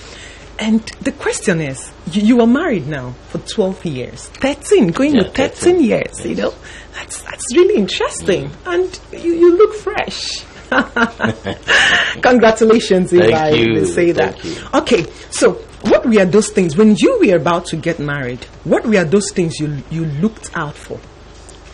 And 0.57 0.81
the 1.01 1.11
question 1.11 1.59
is, 1.61 1.91
you, 2.11 2.21
you 2.21 2.41
are 2.41 2.47
married 2.47 2.87
now 2.87 3.11
for 3.29 3.39
12 3.39 3.85
years, 3.85 4.29
13, 4.29 4.87
going 4.89 5.15
Yeah, 5.15 5.23
to 5.23 5.29
13, 5.29 5.49
13, 5.79 5.83
years, 5.83 6.25
you 6.25 6.35
know. 6.35 6.53
That's, 6.93 7.21
that's 7.23 7.43
really 7.55 7.75
interesting. 7.75 8.49
And 8.65 8.97
you, 9.11 9.33
you 9.33 9.57
look 9.57 9.73
fresh. 9.75 10.45
Congratulations, 12.21 13.13
if 13.13 13.21
Thank 13.21 13.35
I 13.35 13.49
you, 13.49 13.73
may 13.73 13.83
say 13.85 14.13
thank 14.13 14.37
that. 14.37 14.45
you. 14.45 14.55
Okay, 14.73 15.05
so 15.29 15.53
what 15.89 16.05
were 16.05 16.25
those 16.25 16.49
things 16.49 16.75
when 16.77 16.95
you 16.97 17.19
were 17.19 17.35
about 17.35 17.65
to 17.67 17.75
get 17.75 17.99
married? 17.99 18.43
What 18.63 18.85
were 18.85 19.03
those 19.03 19.31
things 19.31 19.59
you 19.59 19.83
you 19.91 20.05
looked 20.05 20.49
out 20.55 20.75
for? 20.75 20.99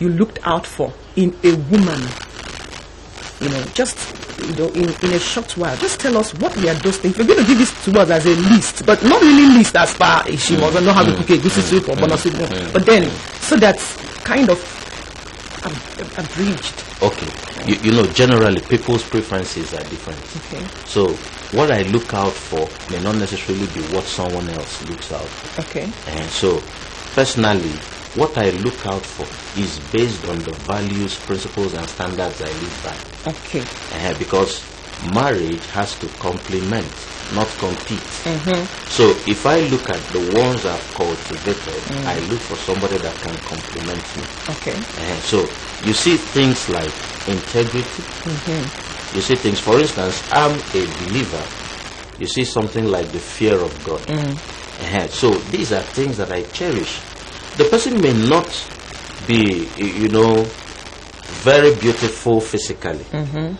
You 0.00 0.10
looked 0.10 0.40
out 0.44 0.66
for 0.66 0.92
in 1.16 1.34
a 1.44 1.54
woman. 1.70 2.00
You 3.40 3.48
know, 3.48 3.62
just 3.74 3.98
you 4.46 4.54
know, 4.56 4.68
in, 4.68 4.88
in 5.04 5.12
a 5.14 5.18
short 5.18 5.56
while. 5.56 5.76
Just 5.76 6.00
tell 6.00 6.16
us 6.16 6.34
what 6.34 6.54
were 6.56 6.74
those 6.74 6.98
things. 6.98 7.16
We're 7.18 7.26
going 7.26 7.40
to 7.40 7.46
give 7.46 7.58
this 7.58 7.84
to 7.84 8.00
us 8.00 8.10
as 8.10 8.26
a 8.26 8.34
list, 8.50 8.84
but 8.86 9.02
not 9.04 9.20
really 9.22 9.58
list 9.58 9.76
as 9.76 9.92
far 9.94 10.26
as 10.28 10.44
she 10.44 10.56
must 10.56 10.80
know 10.82 10.92
how 10.92 11.04
to 11.04 11.14
cook 11.16 11.26
egusi 11.26 11.60
soup 11.62 11.88
or 11.88 11.96
bonus 11.96 12.22
soup. 12.22 12.34
But 12.72 12.84
then, 12.86 13.10
so 13.40 13.56
that's 13.56 13.96
kind 14.24 14.48
of 14.50 14.58
ab- 15.64 16.18
abridged. 16.24 16.84
Okay. 17.02 17.28
You, 17.66 17.76
you 17.82 17.92
know, 17.92 18.06
generally, 18.12 18.60
people's 18.60 19.02
preferences 19.08 19.72
are 19.74 19.84
different. 19.84 20.18
Okay. 20.46 20.64
So, 20.86 21.08
what 21.56 21.70
I 21.70 21.82
look 21.82 22.12
out 22.14 22.32
for 22.32 22.68
may 22.90 23.02
not 23.02 23.16
necessarily 23.16 23.66
be 23.68 23.80
what 23.94 24.04
someone 24.04 24.48
else 24.50 24.88
looks 24.88 25.12
out 25.12 25.20
for. 25.26 25.60
Okay. 25.62 25.84
And 26.08 26.30
so, 26.30 26.62
personally, 27.14 27.70
what 28.14 28.36
I 28.36 28.50
look 28.50 28.86
out 28.86 29.02
for 29.02 29.26
is 29.60 29.78
based 29.92 30.24
on 30.28 30.38
the 30.40 30.52
values, 30.66 31.18
principles, 31.20 31.74
and 31.74 31.88
standards 31.88 32.40
I 32.42 32.46
live 32.48 32.80
by. 32.84 33.11
Okay. 33.26 33.64
Uh, 33.92 34.14
because 34.18 34.64
marriage 35.14 35.66
has 35.68 35.94
to 35.96 36.06
complement, 36.18 36.84
not 37.34 37.48
compete. 37.58 38.00
So 38.88 39.14
if 39.26 39.46
I 39.46 39.60
look 39.60 39.88
at 39.90 40.00
the 40.12 40.20
ones 40.20 40.66
I've 40.66 40.94
cultivated, 40.94 41.82
I 42.06 42.18
look 42.20 42.40
for 42.40 42.56
somebody 42.56 42.98
that 42.98 43.14
can 43.20 43.36
complement 43.38 44.04
me. 44.16 44.24
Okay. 44.48 44.74
Uh, 44.74 45.16
so 45.20 45.48
you 45.86 45.92
see 45.92 46.16
things 46.16 46.68
like 46.68 46.92
integrity. 47.28 48.02
You 49.14 49.20
see 49.20 49.36
things, 49.36 49.60
for 49.60 49.78
instance, 49.78 50.22
I'm 50.30 50.58
a 50.74 50.86
believer. 50.86 51.44
You 52.18 52.26
see 52.26 52.44
something 52.44 52.84
like 52.86 53.10
the 53.12 53.18
fear 53.20 53.60
of 53.60 53.84
God. 53.84 54.02
Uh, 54.10 55.08
so 55.08 55.30
these 55.50 55.72
are 55.72 55.82
things 55.82 56.16
that 56.18 56.30
I 56.32 56.42
cherish. 56.44 57.00
The 57.56 57.64
person 57.64 58.00
may 58.00 58.14
not 58.28 58.46
be, 59.26 59.68
you 59.76 60.08
know, 60.08 60.46
very 61.32 61.74
beautiful 61.76 62.40
physically. 62.40 63.04
Mm-hmm. 63.04 63.54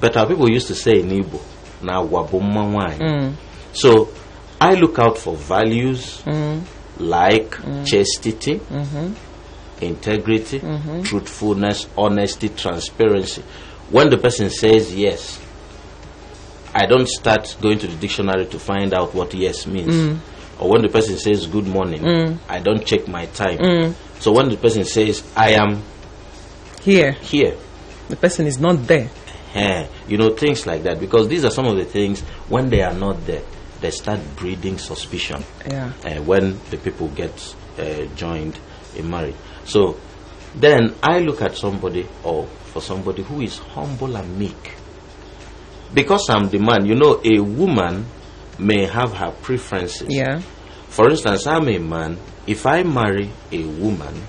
But 0.00 0.16
our 0.16 0.26
people 0.26 0.50
used 0.50 0.66
to 0.68 0.74
say 0.74 0.98
in 1.00 1.08
Igbo, 1.08 1.40
na 1.82 2.02
wabumma 2.02 2.72
wine. 2.72 2.98
Mm. 2.98 3.34
So 3.72 4.08
I 4.60 4.74
look 4.74 4.98
out 4.98 5.16
for 5.18 5.34
values 5.36 6.22
mm. 6.24 6.60
like 6.98 7.50
mm. 7.50 7.86
chastity, 7.86 8.56
mm-hmm. 8.58 9.14
integrity, 9.84 10.60
mm-hmm. 10.60 11.02
truthfulness, 11.02 11.88
honesty, 11.96 12.48
transparency. 12.48 13.42
When 13.90 14.10
the 14.10 14.18
person 14.18 14.50
says 14.50 14.94
yes, 14.94 15.40
I 16.74 16.86
don't 16.86 17.08
start 17.08 17.56
going 17.60 17.78
to 17.80 17.86
the 17.86 17.96
dictionary 17.96 18.46
to 18.46 18.58
find 18.58 18.92
out 18.94 19.14
what 19.14 19.34
yes 19.34 19.66
means. 19.66 20.18
Or 20.58 20.70
when 20.70 20.82
the 20.82 20.88
person 20.88 21.18
says 21.18 21.46
good 21.46 21.66
morning, 21.66 22.38
I 22.48 22.60
don't 22.60 22.84
check 22.86 23.06
my 23.08 23.26
time. 23.26 23.94
So 24.20 24.32
when 24.32 24.48
the 24.48 24.56
person 24.56 24.84
says 24.84 25.22
I 25.36 25.50
am 25.50 25.82
Here, 26.82 27.12
here, 27.12 27.56
the 28.08 28.16
person 28.16 28.46
is 28.46 28.58
not 28.58 28.86
there. 28.86 29.08
Eh, 29.54 29.86
you 30.08 30.16
know, 30.16 30.30
things 30.34 30.66
like 30.66 30.82
that. 30.84 30.98
Because 30.98 31.28
these 31.28 31.44
are 31.44 31.50
some 31.50 31.66
of 31.66 31.76
the 31.76 31.84
things, 31.84 32.20
when 32.48 32.70
they 32.70 32.80
are 32.82 32.94
not 32.94 33.24
there, 33.26 33.42
they 33.80 33.90
start 33.90 34.20
breeding 34.36 34.78
suspicion 34.78 35.44
Yeah. 35.68 35.92
uh, 36.04 36.22
when 36.22 36.58
the 36.70 36.78
people 36.78 37.08
get 37.08 37.32
uh, 37.78 38.04
joined 38.16 38.58
in 38.96 39.10
marriage. 39.10 39.34
So 39.64 39.96
then 40.54 40.94
I 41.02 41.18
look 41.20 41.42
at 41.42 41.56
somebody 41.56 42.08
or 42.24 42.46
for 42.46 42.80
somebody 42.80 43.22
who 43.22 43.42
is 43.42 43.58
humble 43.58 44.16
and 44.16 44.38
meek. 44.38 44.74
Because 45.92 46.28
I'm 46.30 46.48
the 46.48 46.58
man, 46.58 46.86
you 46.86 46.94
know, 46.94 47.20
a 47.24 47.38
woman 47.40 48.06
may 48.58 48.86
have 48.86 49.12
her 49.14 49.30
preferences. 49.42 50.08
Yeah. 50.08 50.40
For 50.88 51.10
instance, 51.10 51.46
I'm 51.46 51.68
a 51.68 51.78
man. 51.78 52.18
If 52.46 52.66
I 52.66 52.82
marry 52.82 53.30
a 53.50 53.62
woman, 53.64 54.22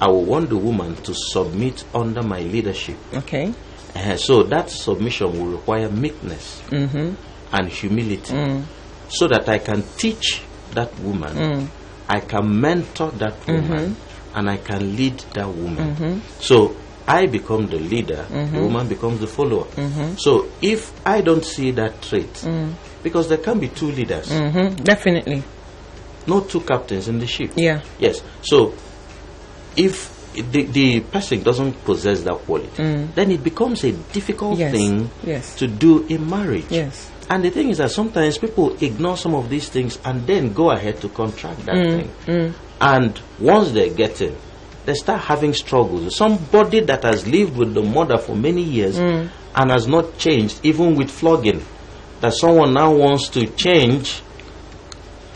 I 0.00 0.08
will 0.08 0.24
want 0.24 0.50
the 0.50 0.56
woman 0.58 0.94
to 0.96 1.14
submit 1.14 1.84
under 1.94 2.22
my 2.22 2.40
leadership. 2.40 2.96
Okay. 3.14 3.52
Uh, 3.94 4.16
so 4.16 4.42
that 4.42 4.68
submission 4.68 5.32
will 5.32 5.56
require 5.56 5.88
meekness 5.88 6.60
mm-hmm. 6.68 7.14
and 7.52 7.68
humility 7.68 8.34
mm. 8.34 8.62
so 9.08 9.26
that 9.28 9.48
I 9.48 9.58
can 9.58 9.82
teach 9.96 10.42
that 10.74 10.98
woman, 11.00 11.34
mm. 11.34 11.68
I 12.08 12.20
can 12.20 12.60
mentor 12.60 13.10
that 13.12 13.46
woman, 13.48 13.94
mm-hmm. 13.94 14.38
and 14.38 14.50
I 14.50 14.58
can 14.58 14.96
lead 14.96 15.18
that 15.32 15.48
woman. 15.48 15.94
Mm-hmm. 15.94 16.18
So 16.42 16.76
I 17.08 17.24
become 17.26 17.68
the 17.68 17.78
leader, 17.78 18.24
the 18.28 18.60
woman 18.60 18.86
becomes 18.88 19.20
the 19.20 19.26
follower. 19.28 19.66
So 20.18 20.48
if 20.60 20.92
I 21.06 21.22
don't 21.22 21.44
see 21.44 21.70
that 21.70 22.02
trait, 22.02 22.32
mm. 22.34 22.74
because 23.02 23.28
there 23.30 23.38
can 23.38 23.58
be 23.60 23.68
two 23.68 23.86
leaders, 23.92 24.28
hmm 24.30 24.74
Definitely. 24.74 25.42
no 26.26 26.40
two 26.40 26.60
captains 26.60 27.08
in 27.08 27.18
the 27.18 27.26
ship. 27.26 27.52
Yeah. 27.56 27.80
Yes. 27.98 28.22
So 28.42 28.74
if 29.76 30.14
the, 30.34 30.64
the 30.64 31.00
person 31.00 31.42
doesn't 31.42 31.72
possess 31.84 32.22
that 32.22 32.34
quality, 32.44 32.68
mm. 32.82 33.14
then 33.14 33.30
it 33.30 33.42
becomes 33.42 33.84
a 33.84 33.92
difficult 33.92 34.58
Yes. 34.58 34.72
thing 34.72 35.10
Yes. 35.24 35.54
to 35.56 35.66
do 35.66 36.04
in 36.06 36.28
marriage. 36.28 36.66
Yes. 36.70 37.10
And 37.30 37.44
the 37.44 37.50
thing 37.50 37.70
is 37.70 37.78
that 37.78 37.90
sometimes 37.90 38.38
people 38.38 38.76
ignore 38.82 39.16
some 39.16 39.34
of 39.34 39.48
these 39.48 39.68
things 39.68 39.98
and 40.04 40.26
then 40.26 40.52
go 40.52 40.70
ahead 40.70 41.00
to 41.00 41.08
contract 41.08 41.64
that 41.66 41.74
mm. 41.74 41.96
thing. 41.96 42.10
Mm. 42.26 42.54
And 42.80 43.20
once 43.40 43.72
they 43.72 43.88
get 43.90 44.20
in, 44.20 44.36
they 44.84 44.94
start 44.94 45.22
having 45.22 45.52
struggles. 45.54 46.16
Somebody 46.16 46.80
that 46.80 47.02
has 47.02 47.26
lived 47.26 47.56
with 47.56 47.74
the 47.74 47.82
mother 47.82 48.18
for 48.18 48.36
many 48.36 48.62
years 48.62 48.98
and 48.98 49.30
has 49.70 49.88
not 49.88 50.16
changed, 50.18 50.60
even 50.62 50.94
with 50.94 51.10
flogging, 51.10 51.64
that 52.20 52.32
someone 52.34 52.72
now 52.74 52.92
wants 52.94 53.28
to 53.30 53.46
change 53.46 54.22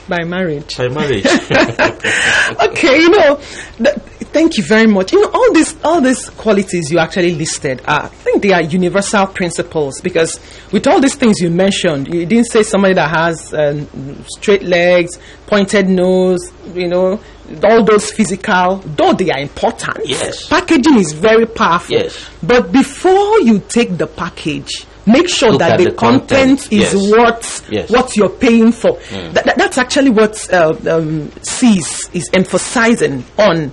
By 0.09 0.23
marriage. 0.25 0.77
by 0.77 0.89
marriage. 0.89 1.25
okay, 2.63 3.01
you 3.01 3.11
know, 3.11 3.41
th- 3.79 3.97
thank 4.33 4.57
you 4.57 4.65
very 4.65 4.87
much. 4.87 5.13
You 5.13 5.21
know, 5.23 5.31
all 5.33 5.53
these 5.53 5.77
all 5.85 6.01
these 6.01 6.29
qualities 6.31 6.91
you 6.91 6.99
actually 6.99 7.35
listed, 7.35 7.81
are, 7.87 8.05
I 8.05 8.09
think 8.09 8.43
they 8.43 8.53
are 8.53 8.63
universal 8.63 9.27
principles 9.27 10.01
because 10.01 10.39
with 10.73 10.87
all 10.87 11.01
these 11.01 11.15
things 11.15 11.41
you 11.41 11.51
mentioned, 11.51 12.13
you 12.13 12.27
didn't 12.27 12.47
say 12.51 12.63
somebody 12.63 12.95
that 12.95 13.11
has 13.11 13.53
um, 13.55 13.87
straight 14.29 14.63
legs, 14.63 15.19
pointed 15.47 15.89
nose, 15.89 16.51
you 16.75 16.89
know, 16.89 17.21
all 17.65 17.85
those 17.85 18.11
physical, 18.13 18.77
though 18.97 19.13
they 19.13 19.31
are 19.31 19.41
important. 19.41 19.99
Yes. 20.05 20.49
Packaging 20.49 20.99
is 20.99 21.13
very 21.13 21.47
powerful. 21.47 21.97
Yes. 21.97 22.29
But 22.43 22.71
before 22.73 23.41
you 23.41 23.59
take 23.69 23.97
the 23.99 24.07
package, 24.07 24.87
make 25.07 25.29
sure 25.29 25.51
Look 25.51 25.59
that 25.61 25.79
the, 25.79 25.87
the 25.87 25.91
content. 25.93 26.61
content, 26.61 26.73
is 26.73 26.95
Yes. 26.95 27.11
what 27.11 27.63
Yes. 27.71 27.91
what 27.91 28.17
you're 28.17 28.29
paying 28.29 28.71
for. 28.71 28.99
That- 29.33 29.45
that- 29.45 29.57
that's 29.59 29.79
actually 29.79 30.11
what 30.11 30.53
uh, 30.53 30.75
um, 30.89 31.33
CIS 31.43 32.09
is 32.15 32.31
emphasizing 32.33 33.25
on. 33.39 33.73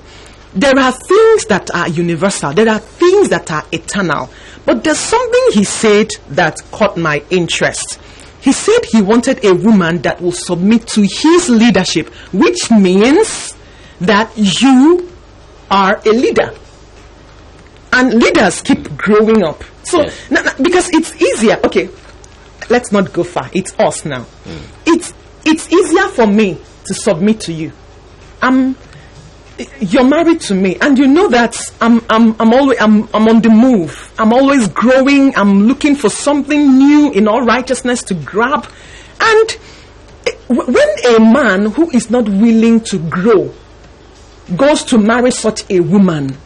There 0.58 0.78
are 0.80 0.92
things 0.92 1.46
that 1.46 1.70
are 1.74 1.88
universal. 1.88 2.52
There 2.52 2.68
are 2.68 2.80
things 2.80 3.30
that 3.30 3.52
are 3.52 3.64
eternal. 3.72 4.30
But 4.66 4.84
there's 4.84 4.98
something 4.98 5.42
he 5.54 5.64
said 5.64 6.10
that 6.30 6.62
caught 6.72 6.98
my 6.98 7.24
interest. 7.30 8.00
He 8.42 8.52
said 8.54 8.80
he 8.92 9.02
wanted 9.02 9.46
a 9.46 9.54
woman 9.54 10.02
that 10.02 10.20
will 10.22 10.32
submit 10.32 10.88
to 10.88 11.02
his 11.02 11.48
leadership, 11.50 12.10
which 12.34 12.72
means 12.72 13.56
that 14.02 14.32
you 14.36 15.12
are 15.70 16.02
a 16.06 16.10
leader 16.10 16.54
and 17.94 18.14
leaders 18.16 18.62
keep 18.62 18.96
growing 18.98 19.44
up. 19.44 19.64
So, 19.84 20.02
Yes. 20.02 20.16
n- 20.32 20.38
n- 20.38 20.54
because 20.62 20.90
it's 20.94 21.14
easier. 21.22 21.60
Okay, 21.66 21.90
let's 22.70 22.92
not 22.92 23.14
go 23.14 23.24
far. 23.24 23.50
It's 23.54 23.74
us 23.80 24.06
now. 24.06 24.26
Mm. 24.46 24.60
It's 24.88 25.14
it's 25.46 25.72
easier 25.72 26.08
for 26.10 26.26
me 26.28 26.58
to 26.86 26.94
submit 26.94 27.40
to 27.42 27.54
you. 27.54 27.72
I'm 28.42 28.76
you're 29.80 30.04
married 30.04 30.42
to 30.42 30.54
me, 30.54 30.78
and 30.82 30.98
you 30.98 31.08
know 31.08 31.30
that 31.30 31.56
I'm 31.82 32.04
I'm 32.10 32.40
I'm 32.40 32.54
always 32.54 32.80
I'm 32.80 33.04
I'm 33.14 33.28
on 33.28 33.42
the 33.42 33.50
move. 33.50 34.12
I'm 34.20 34.34
always 34.34 34.68
growing. 34.68 35.36
I'm 35.36 35.68
looking 35.68 35.96
for 35.96 36.10
something 36.10 36.78
new 36.78 37.12
in 37.12 37.28
all 37.28 37.42
righteousness 37.42 38.04
to 38.04 38.14
grab, 38.14 38.68
and 39.20 39.58
eh, 40.28 40.32
when 40.48 41.16
a 41.16 41.20
man 41.20 41.72
who 41.72 41.90
is 41.92 42.10
not 42.10 42.28
willing 42.30 42.82
to 42.82 43.00
grow 43.10 43.54
goes 44.56 44.84
to 44.86 44.98
marry 44.98 45.32
such 45.32 45.70
a 45.70 45.80
woman, 45.80 46.38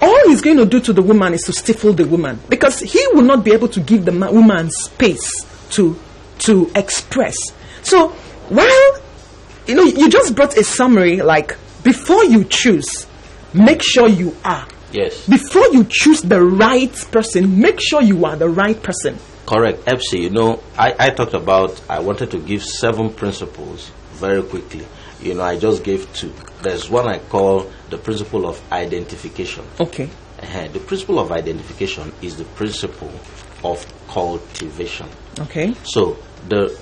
all 0.00 0.28
he's 0.28 0.40
going 0.40 0.56
to 0.56 0.66
do 0.66 0.80
to 0.80 0.92
the 0.92 1.02
woman 1.02 1.32
is 1.32 1.42
to 1.42 1.52
stifle 1.52 1.92
the 1.92 2.06
woman 2.06 2.40
because 2.48 2.80
he 2.80 3.00
will 3.12 3.22
not 3.22 3.44
be 3.44 3.52
able 3.52 3.68
to 3.68 3.80
give 3.80 4.04
the 4.04 4.12
ma- 4.12 4.30
woman 4.30 4.68
space 4.70 5.44
to 5.70 5.98
to 6.40 6.70
express. 6.74 7.36
So 7.82 8.08
while 8.48 9.00
you 9.66 9.74
know 9.76 9.84
you 9.84 10.08
just 10.08 10.34
brought 10.34 10.56
a 10.56 10.64
summary 10.64 11.18
like 11.18 11.56
before 11.82 12.24
you 12.24 12.44
choose, 12.44 13.06
make 13.52 13.82
sure 13.82 14.08
you 14.08 14.36
are. 14.44 14.66
Yes. 14.92 15.26
Before 15.28 15.66
you 15.68 15.86
choose 15.88 16.22
the 16.22 16.42
right 16.42 16.92
person, 17.12 17.60
make 17.60 17.80
sure 17.80 18.02
you 18.02 18.24
are 18.24 18.36
the 18.36 18.48
right 18.48 18.80
person. 18.82 19.18
Correct. 19.46 19.84
Epsi, 19.84 20.20
you 20.20 20.30
know, 20.30 20.62
I, 20.78 20.94
I 20.98 21.10
talked 21.10 21.34
about, 21.34 21.80
I 21.88 22.00
wanted 22.00 22.30
to 22.32 22.38
give 22.38 22.64
seven 22.64 23.10
principles 23.10 23.90
very 24.12 24.42
quickly. 24.42 24.86
You 25.20 25.34
know, 25.34 25.42
I 25.42 25.58
just 25.58 25.84
gave 25.84 26.12
two. 26.14 26.32
There's 26.62 26.88
one 26.88 27.08
I 27.08 27.18
call 27.18 27.70
the 27.88 27.98
principle 27.98 28.46
of 28.46 28.60
identification. 28.72 29.64
Okay. 29.78 30.08
Uh, 30.40 30.68
the 30.68 30.80
principle 30.80 31.18
of 31.18 31.32
identification 31.32 32.12
is 32.22 32.36
the 32.36 32.44
principle 32.44 33.12
of 33.64 33.84
cultivation. 34.08 35.08
Okay. 35.38 35.74
So, 35.84 36.16
the 36.48 36.78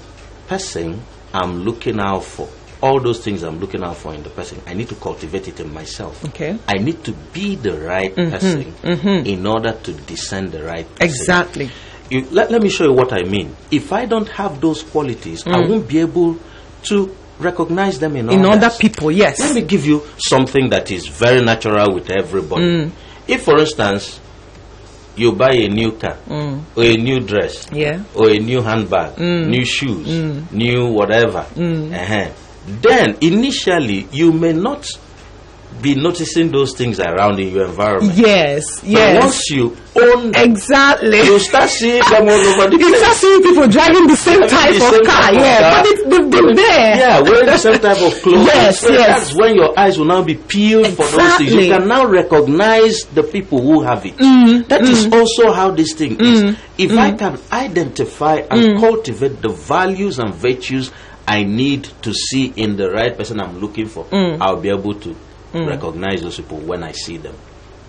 person 0.46 1.02
I'm 1.32 1.64
looking 1.64 1.98
out 2.00 2.24
for, 2.24 2.48
all 2.82 3.00
those 3.00 3.22
things 3.24 3.42
I'm 3.42 3.58
looking 3.58 3.82
out 3.82 3.96
for 3.96 4.14
in 4.14 4.22
the 4.22 4.30
person, 4.30 4.60
I 4.66 4.74
need 4.74 4.88
to 4.90 4.94
cultivate 4.94 5.48
it 5.48 5.60
in 5.60 5.72
myself. 5.72 6.24
Okay. 6.26 6.58
I 6.68 6.74
need 6.74 7.02
to 7.04 7.12
be 7.32 7.56
the 7.56 7.78
right 7.80 8.14
mm-hmm, 8.14 8.30
person 8.30 8.72
mm-hmm. 8.82 9.26
in 9.26 9.46
order 9.46 9.72
to 9.72 9.92
discern 9.92 10.50
the 10.50 10.62
right 10.64 10.86
person. 10.96 11.06
Exactly. 11.08 11.70
You, 12.10 12.26
let, 12.30 12.50
let 12.50 12.62
me 12.62 12.68
show 12.70 12.84
you 12.84 12.92
what 12.92 13.12
I 13.12 13.22
mean. 13.24 13.54
If 13.70 13.92
I 13.92 14.06
don't 14.06 14.28
have 14.30 14.60
those 14.60 14.82
qualities, 14.82 15.46
I 15.46 15.50
mm. 15.60 15.68
won't 15.68 15.88
be 15.88 15.98
able 15.98 16.38
to 16.84 17.14
recognize 17.38 17.98
them 17.98 18.16
in, 18.16 18.30
In 18.30 18.44
other 18.46 18.70
people, 18.70 19.10
yes. 19.10 19.38
Let 19.40 19.54
me 19.54 19.62
give 19.62 19.84
you 19.84 20.04
something 20.16 20.70
that 20.70 20.90
is 20.90 21.06
very 21.06 21.44
natural 21.44 21.94
with 21.94 22.10
everybody. 22.10 22.64
Mm. 22.64 22.92
If, 23.26 23.42
for 23.42 23.58
instance, 23.58 24.20
you 25.16 25.32
buy 25.32 25.50
a 25.52 25.68
new 25.68 25.92
car 25.92 26.16
mm. 26.26 26.62
or 26.76 26.84
a 26.84 26.94
new 26.96 27.20
dress 27.20 27.68
Yeah. 27.72 28.04
or 28.14 28.30
a 28.30 28.38
new 28.38 28.62
handbag, 28.62 29.18
new 29.18 29.64
shoes, 29.64 30.06
new 30.52 30.86
whatever, 30.92 31.40
uh-huh, 31.40 32.30
then 32.82 33.16
initially 33.20 34.06
you 34.12 34.32
may 34.32 34.52
not 34.52 34.86
be 35.82 35.94
noticing 35.94 36.50
those 36.50 36.74
things 36.74 36.98
around 36.98 37.38
in 37.38 37.54
your 37.54 37.66
environment. 37.66 38.12
Yes. 38.16 38.80
But 38.80 38.88
Yes. 38.90 39.22
once 39.22 39.50
you 39.50 39.76
own 39.94 40.32
them, 40.32 40.50
Exactly. 40.50 41.18
you 41.22 41.38
start 41.38 41.68
seeing 41.70 42.02
them 42.10 42.22
all 42.28 42.30
over 42.30 42.70
the 42.70 42.76
You 42.80 42.88
place. 42.88 42.98
start 43.00 43.16
seeing 43.16 43.42
people 43.42 43.68
driving 43.68 44.06
the 44.08 44.16
same 44.16 44.38
Driving 44.40 44.80
type 44.80 44.90
the 44.90 45.00
of 45.00 45.06
car, 45.06 45.22
type 45.22 45.34
yeah, 45.34 45.60
car. 45.60 45.70
but 45.82 45.86
it's, 45.92 46.02
they've 46.02 46.30
been 46.30 46.56
there. 46.56 46.96
Yeah, 46.98 47.20
wearing 47.20 47.46
the 47.46 47.58
same 47.58 47.78
type 47.78 48.00
of 48.02 48.22
clothes. 48.22 48.46
Yes, 48.52 48.80
So 48.80 48.90
yes. 48.92 49.06
That's 49.06 49.34
when 49.36 49.54
your 49.54 49.78
eyes 49.78 49.98
will 49.98 50.06
now 50.06 50.22
be 50.24 50.34
peeled 50.34 50.88
for 50.88 51.04
those 51.06 51.36
things. 51.36 51.52
You 51.54 51.68
can 51.70 51.86
now 51.86 52.06
recognize 52.06 53.02
the 53.14 53.22
people 53.22 53.60
who 53.60 53.82
have 53.82 54.04
it. 54.04 54.16
Mm, 54.16 54.66
That 54.68 54.82
is 54.82 55.06
also 55.12 55.52
how 55.52 55.70
this 55.70 55.92
thing 55.92 56.18
is. 56.18 56.56
If 56.76 56.90
I 56.92 57.12
can 57.12 57.38
identify 57.52 58.36
and 58.50 58.60
Mm. 58.74 58.80
cultivate 58.80 59.42
the 59.42 59.50
values 59.50 60.18
and 60.18 60.34
virtues 60.34 60.90
I 61.28 61.44
need 61.44 61.84
to 62.02 62.12
see 62.14 62.52
in 62.56 62.76
the 62.76 62.90
right 62.90 63.16
person 63.16 63.38
I'm 63.40 63.60
looking 63.60 63.86
for, 63.86 64.04
Mm. 64.06 64.38
I'll 64.40 64.56
be 64.60 64.70
able 64.70 64.94
to 64.94 65.14
recognize 65.54 66.22
those 66.22 66.36
people 66.36 66.58
when 66.58 66.82
I 66.82 66.92
see 66.92 67.16
them. 67.18 67.34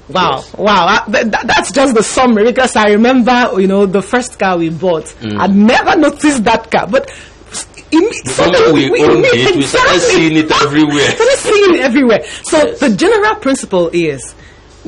Wow, 0.09 0.37
Yes. 0.37 0.53
wow, 0.57 0.87
uh, 0.87 1.05
th- 1.11 1.23
th- 1.31 1.43
that's 1.45 1.71
just 1.71 1.93
the 1.93 2.01
summary 2.03 2.45
because 2.45 2.75
I 2.75 2.89
remember, 2.91 3.51
you 3.61 3.67
know, 3.67 3.85
the 3.85 4.01
first 4.01 4.39
car 4.39 4.57
we 4.57 4.69
bought. 4.69 5.05
Mm. 5.21 5.39
I'd 5.39 5.55
never 5.55 5.95
noticed 5.97 6.43
that 6.45 6.71
car, 6.71 6.87
but 6.87 7.09
s- 7.51 7.67
imme- 7.91 8.23
The 8.25 8.29
suddenly 8.31 8.89
we 8.89 9.03
owned 9.03 9.23
imme- 9.25 9.33
it, 9.33 9.55
we 9.55 9.61
started 9.63 9.95
exactly. 9.95 10.15
seeing 10.15 10.37
it 10.37 10.51
everywhere. 10.63 11.11
started 11.11 11.37
seeing 11.37 11.75
it 11.75 11.81
everywhere. 11.81 12.23
So 12.43 12.57
Yes. 12.57 12.79
the 12.79 12.89
general 12.95 13.35
principle 13.35 13.89
is. 13.93 14.33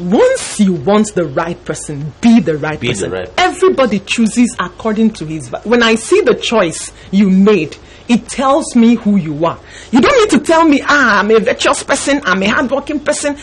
Once 0.09 0.59
you 0.59 0.73
want 0.73 1.13
the 1.13 1.25
right 1.25 1.63
person, 1.65 2.11
be 2.21 2.39
the 2.39 2.57
right 2.57 2.79
Be 2.79 2.87
the 2.87 2.93
person. 2.93 3.11
right- 3.11 3.29
Everybody 3.37 3.99
chooses 3.99 4.55
according 4.59 5.11
to 5.11 5.25
his. 5.25 5.49
When 5.63 5.83
I 5.83 5.95
see 5.95 6.21
the 6.21 6.33
choice 6.35 6.91
you 7.11 7.29
made, 7.29 7.75
it 8.07 8.27
tells 8.27 8.75
me 8.75 8.95
who 8.95 9.15
you 9.17 9.45
are. 9.45 9.59
You 9.91 10.01
don't 10.01 10.17
need 10.19 10.29
to 10.31 10.39
tell 10.45 10.63
me, 10.67 10.81
ah, 10.83 11.19
I'm 11.19 11.29
a 11.31 11.39
virtuous 11.39 11.83
person, 11.83 12.21
I'm 12.25 12.41
a 12.41 12.47
hardworking 12.47 12.99
person. 13.01 13.37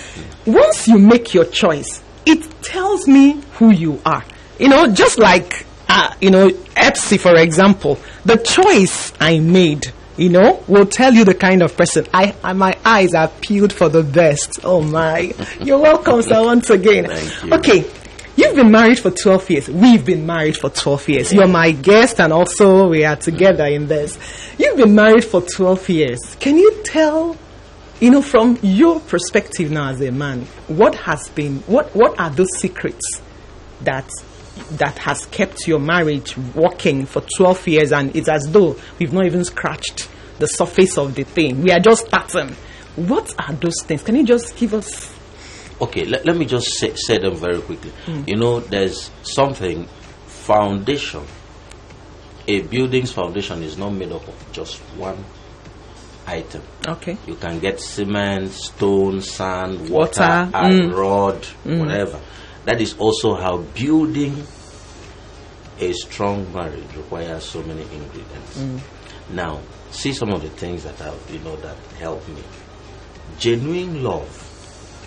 Once 0.46 0.88
you 0.88 0.98
make 0.98 1.32
your 1.32 1.44
choice, 1.44 2.00
it 2.26 2.42
tells 2.62 3.06
me 3.06 3.40
who 3.58 3.70
you 3.70 4.00
are. 4.04 4.24
You 4.58 4.68
know, 4.68 4.88
just 4.92 5.18
like, 5.18 5.64
uh, 5.88 6.12
you 6.20 6.30
know, 6.30 6.48
Epsi, 6.76 7.18
for 7.20 7.36
example, 7.36 7.98
the 8.24 8.36
choice 8.36 9.12
I 9.20 9.38
made, 9.38 9.92
you 10.18 10.28
know, 10.28 10.62
will 10.66 10.84
tell 10.84 11.14
you 11.14 11.24
the 11.24 11.34
kind 11.34 11.62
of 11.62 11.76
person 11.76 12.06
I, 12.12 12.34
I 12.42 12.52
my 12.52 12.76
eyes 12.84 13.14
are 13.14 13.28
peeled 13.28 13.72
for 13.72 13.88
the 13.88 14.02
best. 14.02 14.60
Oh 14.64 14.82
my. 14.82 15.32
You're 15.60 15.78
welcome, 15.78 16.20
sir, 16.22 16.44
once 16.44 16.68
again. 16.78 17.04
You. 17.44 17.54
Okay. 17.54 17.90
You've 18.36 18.54
been 18.54 18.70
married 18.70 19.00
for 19.00 19.10
12 19.10 19.50
years. 19.50 19.68
We've 19.68 20.04
been 20.04 20.24
married 20.24 20.56
for 20.56 20.70
12 20.70 21.08
years. 21.08 21.32
You're 21.32 21.48
my 21.48 21.72
guest, 21.72 22.20
and 22.20 22.32
also 22.32 22.88
we 22.88 23.04
are 23.04 23.16
together 23.16 23.66
in 23.66 23.88
this. 23.88 24.16
You've 24.58 24.76
been 24.76 24.94
married 24.94 25.24
for 25.24 25.40
12 25.40 25.88
years. 25.88 26.36
Can 26.38 26.56
you 26.56 26.82
tell, 26.84 27.36
you 27.98 28.12
know, 28.12 28.22
from 28.22 28.56
your 28.62 29.00
perspective 29.00 29.72
now 29.72 29.90
as 29.90 30.00
a 30.02 30.12
man, 30.12 30.42
what 30.68 30.94
has 30.94 31.28
been, 31.30 31.58
what, 31.66 31.92
what 31.96 32.18
are 32.20 32.30
those 32.30 32.56
secrets 32.58 33.20
that 33.80 34.08
that 34.72 34.98
has 34.98 35.26
kept 35.26 35.66
your 35.66 35.78
marriage 35.78 36.36
working 36.54 37.06
for 37.06 37.22
12 37.36 37.68
years 37.68 37.92
and 37.92 38.14
it's 38.14 38.28
as 38.28 38.50
though 38.50 38.76
we've 38.98 39.12
not 39.12 39.26
even 39.26 39.44
scratched 39.44 40.08
the 40.38 40.46
surface 40.46 40.98
of 40.98 41.14
the 41.14 41.24
thing. 41.24 41.62
We 41.62 41.70
are 41.72 41.80
just 41.80 42.06
starting. 42.06 42.54
What 42.96 43.34
are 43.38 43.54
those 43.54 43.82
things? 43.82 44.02
Can 44.02 44.16
you 44.16 44.24
just 44.24 44.56
give 44.56 44.74
us 44.74 45.14
Okay, 45.80 46.04
let, 46.04 46.26
let 46.26 46.36
me 46.36 46.44
just 46.44 46.76
say, 46.78 46.94
say 46.94 47.18
them 47.18 47.36
very 47.36 47.60
quickly. 47.60 47.90
Hmm. 48.04 48.24
You 48.26 48.36
know, 48.36 48.60
there's 48.60 49.10
something, 49.22 49.86
foundation. 50.26 51.24
A 52.48 52.62
building's 52.62 53.12
foundation 53.12 53.62
is 53.62 53.76
not 53.78 53.92
made 53.92 54.10
up 54.10 54.26
of 54.26 54.52
just 54.52 54.78
one 54.96 55.24
item. 56.26 56.62
Okay. 56.86 57.16
You 57.26 57.36
can 57.36 57.60
get 57.60 57.80
cement, 57.80 58.50
stone, 58.50 59.20
sand, 59.20 59.88
water, 59.88 60.20
Water, 60.20 60.22
mm. 60.22 60.54
and 60.54 60.94
rod, 60.94 61.42
mm. 61.64 61.78
whatever. 61.78 62.20
That 62.64 62.80
is 62.80 62.96
also 62.98 63.34
how 63.34 63.58
building 63.58 64.42
a 65.80 65.92
strong 65.92 66.52
marriage 66.52 66.94
requires 66.96 67.44
so 67.44 67.62
many 67.62 67.82
ingredients. 67.82 68.58
Mm. 68.58 68.80
Now, 69.30 69.60
see 69.90 70.12
some 70.12 70.30
of 70.30 70.42
the 70.42 70.50
things 70.50 70.84
that 70.84 70.96
have, 70.96 71.18
you 71.30 71.38
know, 71.40 71.56
that 71.56 71.76
help 71.98 72.26
me. 72.28 72.42
Genuine 73.38 74.02
love. 74.02 74.44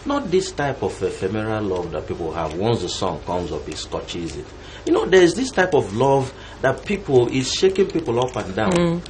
Not 0.05 0.31
this 0.31 0.51
type 0.51 0.81
of 0.81 1.01
ephemeral 1.03 1.63
love 1.63 1.91
that 1.91 2.07
people 2.07 2.31
have. 2.33 2.55
Once 2.55 2.81
the 2.81 2.89
sun 2.89 3.19
comes 3.21 3.51
up, 3.51 3.67
it 3.67 3.77
scorches 3.77 4.35
it. 4.35 4.45
You 4.85 4.93
know, 4.93 5.05
there's 5.05 5.35
this 5.35 5.51
type 5.51 5.73
of 5.75 5.95
love 5.95 6.33
that 6.61 6.85
people 6.85 7.27
is 7.27 7.51
shaking 7.53 7.87
people 7.87 8.19
up 8.19 8.35
and 8.35 8.55
down. 8.55 8.71
Mm. 8.71 9.01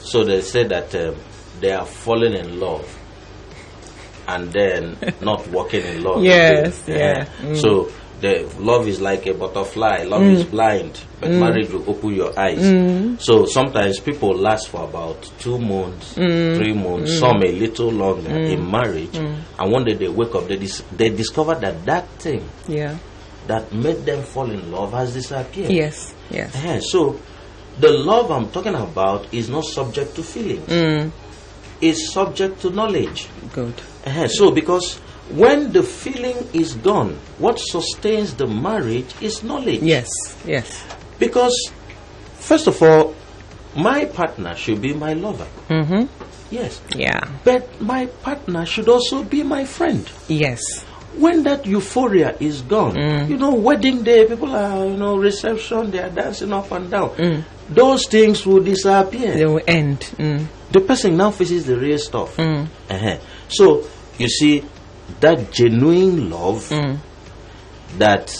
So 0.00 0.24
they 0.24 0.42
say 0.42 0.64
that 0.64 0.94
um, 0.94 1.16
they 1.60 1.72
are 1.72 1.86
falling 1.86 2.34
in 2.34 2.60
love 2.60 2.98
and 4.28 4.52
then 4.52 4.96
not 5.20 5.46
walking 5.48 5.82
in 5.82 6.02
love. 6.02 6.22
Yes, 6.22 6.82
again. 6.88 7.28
yeah. 7.42 7.54
So 7.54 7.84
mm. 7.84 7.92
The 8.20 8.48
love 8.58 8.88
is 8.88 9.00
like 9.00 9.26
a 9.26 9.34
butterfly. 9.34 10.04
Love 10.04 10.22
is 10.22 10.44
mm. 10.44 10.50
blind, 10.50 11.00
but 11.20 11.30
mm. 11.30 11.40
marriage 11.40 11.70
will 11.70 11.88
open 11.90 12.14
your 12.14 12.38
eyes. 12.38 12.58
Mm. 12.62 13.20
So 13.20 13.44
sometimes 13.46 14.00
people 14.00 14.34
last 14.34 14.68
for 14.68 14.84
about 14.84 15.22
two 15.38 15.58
months, 15.58 16.14
three 16.14 16.72
months, 16.72 17.18
some 17.18 17.42
a 17.42 17.52
little 17.52 17.90
longer 17.90 18.30
in 18.30 18.70
marriage, 18.70 19.14
and 19.16 19.72
one 19.72 19.84
day 19.84 19.94
they 19.94 20.08
wake 20.08 20.34
up, 20.34 20.48
they 20.48 20.56
dis- 20.56 20.82
they 20.96 21.10
discover 21.10 21.54
that 21.56 21.84
that 21.84 22.08
thing 22.18 22.42
Yeah. 22.68 22.96
that 23.46 23.72
made 23.72 24.04
them 24.06 24.22
fall 24.22 24.50
in 24.50 24.70
love 24.72 24.92
has 24.92 25.12
disappeared. 25.14 25.70
Yes. 25.70 26.14
Yes. 26.30 26.54
Eh, 26.64 26.80
so 26.80 27.18
the 27.80 27.90
love 27.90 28.30
I'm 28.30 28.50
talking 28.50 28.74
about 28.74 29.32
is 29.34 29.48
not 29.48 29.64
subject 29.64 30.14
to 30.16 30.22
feelings. 30.22 30.68
Mm. 30.68 31.10
It's 31.80 32.12
subject 32.12 32.60
to 32.62 32.70
knowledge. 32.70 33.26
Good. 33.52 33.74
Eh, 34.04 34.28
so 34.28 34.50
because 34.50 35.00
when 35.30 35.72
the 35.72 35.82
feeling 35.82 36.36
is 36.52 36.74
gone, 36.74 37.18
what 37.38 37.58
sustains 37.58 38.34
the 38.34 38.46
marriage 38.46 39.14
is 39.20 39.42
knowledge. 39.42 39.80
Yes. 39.82 40.08
Yes. 40.44 40.84
Because 41.18 41.54
first 42.34 42.66
of 42.66 42.82
all, 42.82 43.14
my 43.76 44.04
partner 44.04 44.54
should 44.54 44.80
be 44.80 44.92
my 44.92 45.14
lover. 45.14 45.46
Mm-hmm. 45.68 46.06
Yes. 46.54 46.80
Yeah. 46.94 47.20
But 47.42 47.80
my 47.80 48.06
partner 48.06 48.66
should 48.66 48.88
also 48.88 49.24
be 49.24 49.42
my 49.42 49.64
friend. 49.64 50.08
Yes. 50.28 50.60
when 51.16 51.42
that 51.44 51.64
euphoria 51.66 52.36
is 52.40 52.62
gone, 52.62 52.96
you 53.28 53.36
know, 53.36 53.54
wedding 53.54 54.02
day, 54.02 54.26
people 54.26 54.54
are, 54.54 54.84
you 54.84 54.96
know, 54.96 55.16
reception, 55.16 55.90
they 55.90 56.00
are 56.00 56.10
dancing 56.10 56.52
up 56.52 56.70
and 56.72 56.90
down. 56.90 57.44
Those 57.68 58.06
things 58.06 58.44
will 58.44 58.62
disappear. 58.62 59.32
They 59.32 59.46
will 59.46 59.62
end. 59.66 60.00
Mm. 60.18 60.46
The 60.72 60.80
person 60.80 61.16
now 61.16 61.30
faces 61.30 61.66
the 61.66 61.78
real 61.78 61.98
stuff. 61.98 62.38
Uh-huh. 62.38 63.18
So, 63.48 63.86
you 64.18 64.28
see, 64.28 64.64
that 65.20 65.52
genuine 65.52 66.30
love 66.30 66.68
that 67.98 68.34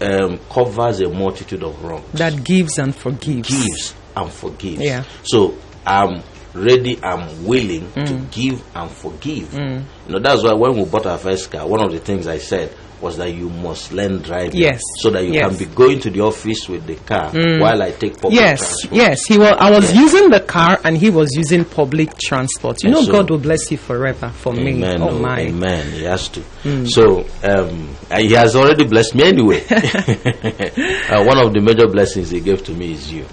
um, 0.00 0.38
covers 0.50 1.00
a 1.00 1.08
multitude 1.08 1.62
of 1.62 1.82
wrongs 1.84 2.10
That 2.14 2.42
gives 2.44 2.78
and 2.78 2.94
forgives. 2.94 3.48
gives 3.48 3.94
and 4.16 4.30
forgives. 4.30 4.80
Yeah. 4.82 5.04
So 5.24 5.54
I'm 5.86 6.22
ready, 6.54 7.02
I'm 7.02 7.44
willing 7.46 7.90
to 7.92 8.14
give 8.30 8.62
and 8.76 8.90
forgive. 8.90 9.54
You 9.54 9.82
know, 10.08 10.18
that's 10.20 10.42
why 10.42 10.52
when 10.54 10.76
we 10.76 10.84
bought 10.84 11.06
our 11.06 11.18
first 11.18 11.50
car, 11.50 11.66
one 11.66 11.80
of 11.82 11.92
the 11.92 11.98
things 12.00 12.26
I 12.26 12.38
said 12.38 12.74
was 13.00 13.16
that 13.16 13.32
you 13.32 13.48
must 13.48 13.92
learn 13.92 14.20
driving. 14.20 14.60
Yes. 14.60 14.82
So 14.98 15.08
that 15.10 15.24
you 15.24 15.32
Yes. 15.32 15.48
can 15.56 15.56
be 15.68 15.74
going 15.74 16.00
to 16.00 16.10
the 16.10 16.20
office 16.20 16.68
with 16.68 16.86
the 16.86 16.96
car 16.96 17.30
while 17.32 17.82
I 17.82 17.92
take 17.92 18.20
public 18.20 18.38
Yes, 18.38 18.58
transport. 18.58 18.92
yes. 18.94 19.24
He 19.26 19.38
was. 19.38 19.54
I 19.58 19.70
was 19.70 19.94
using 19.94 20.28
the 20.28 20.40
car, 20.40 20.78
and 20.84 20.98
he 20.98 21.08
was 21.08 21.30
using 21.34 21.64
public 21.64 22.18
transport. 22.18 22.82
You 22.82 22.88
And 22.90 22.96
know, 22.96 23.02
so- 23.04 23.12
God 23.12 23.30
will 23.30 23.38
bless 23.38 23.70
you 23.70 23.78
forever 23.78 24.28
for 24.28 24.52
me. 24.52 24.72
Amen. 24.72 25.00
Oh 25.00 25.08
oh, 25.08 25.18
my. 25.18 25.40
Amen. 25.40 25.90
He 25.92 26.02
has 26.04 26.28
to. 26.28 26.42
So 26.90 27.24
um, 27.42 27.88
uh, 28.10 28.18
he 28.18 28.32
has 28.32 28.54
already 28.54 28.84
blessed 28.84 29.14
me 29.14 29.24
anyway. 29.24 29.64
uh, 29.70 31.24
one 31.24 31.38
of 31.38 31.54
the 31.54 31.60
major 31.62 31.86
blessings 31.88 32.28
he 32.28 32.40
gave 32.40 32.62
to 32.64 32.72
me 32.74 32.92
is 32.92 33.10
you. 33.10 33.24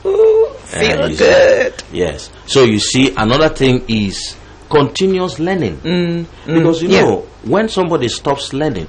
Feel 0.68 1.10
you 1.10 1.16
see. 1.16 1.24
good. 1.24 1.84
Yes. 1.94 2.30
So 2.46 2.64
you 2.64 2.80
see, 2.80 3.14
another 3.16 3.50
thing 3.50 3.84
is 3.88 4.36
continuous 4.70 5.40
learning. 5.40 5.78
because 6.46 6.82
you 6.82 6.90
Mm, 6.90 6.92
yeah. 6.92 7.02
know, 7.02 7.26
when 7.44 7.70
somebody 7.70 8.10
stops 8.10 8.54
learning, 8.54 8.88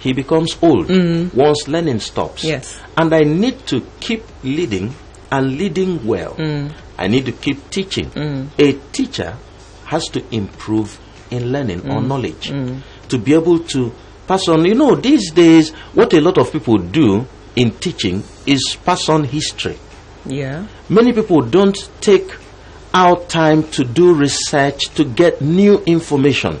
he 0.00 0.12
becomes 0.12 0.56
old. 0.62 0.88
Once 1.34 1.66
learning 1.68 2.00
stops. 2.00 2.44
Mm. 2.44 2.48
Yes. 2.48 2.78
And 2.96 3.14
I 3.14 3.20
need 3.20 3.66
to 3.68 3.80
keep 4.00 4.22
leading 4.42 4.94
and 5.32 5.56
leading 5.56 6.04
well. 6.06 6.34
Mm. 6.34 6.72
I 6.98 7.08
need 7.08 7.24
to 7.26 7.32
keep 7.32 7.70
teaching. 7.70 8.10
A 8.58 8.72
teacher 8.92 9.36
has 9.86 10.04
to 10.12 10.22
improve 10.30 10.98
in 11.30 11.50
learning 11.52 11.80
Mm. 11.80 11.94
or 11.94 12.02
knowledge 12.02 12.52
to 13.08 13.18
be 13.18 13.32
able 13.34 13.58
to 13.60 13.92
pass 14.28 14.46
on. 14.48 14.64
You 14.66 14.74
know, 14.74 14.94
these 14.94 15.30
days, 15.32 15.70
what 15.94 16.12
a 16.12 16.20
lot 16.20 16.36
of 16.38 16.52
people 16.52 16.76
do 16.78 17.26
in 17.56 17.70
teaching 17.70 18.22
is 18.46 18.76
pass 18.84 19.08
on 19.08 19.24
history 19.24 19.76
Yeah. 20.26 20.66
many 20.88 21.12
people 21.12 21.40
don't 21.42 21.76
take 22.00 22.30
out 22.94 23.28
time 23.28 23.64
to 23.72 23.84
do 23.84 24.14
research 24.14 24.84
to 24.94 25.04
get 25.04 25.40
new 25.42 25.82
information. 25.84 26.60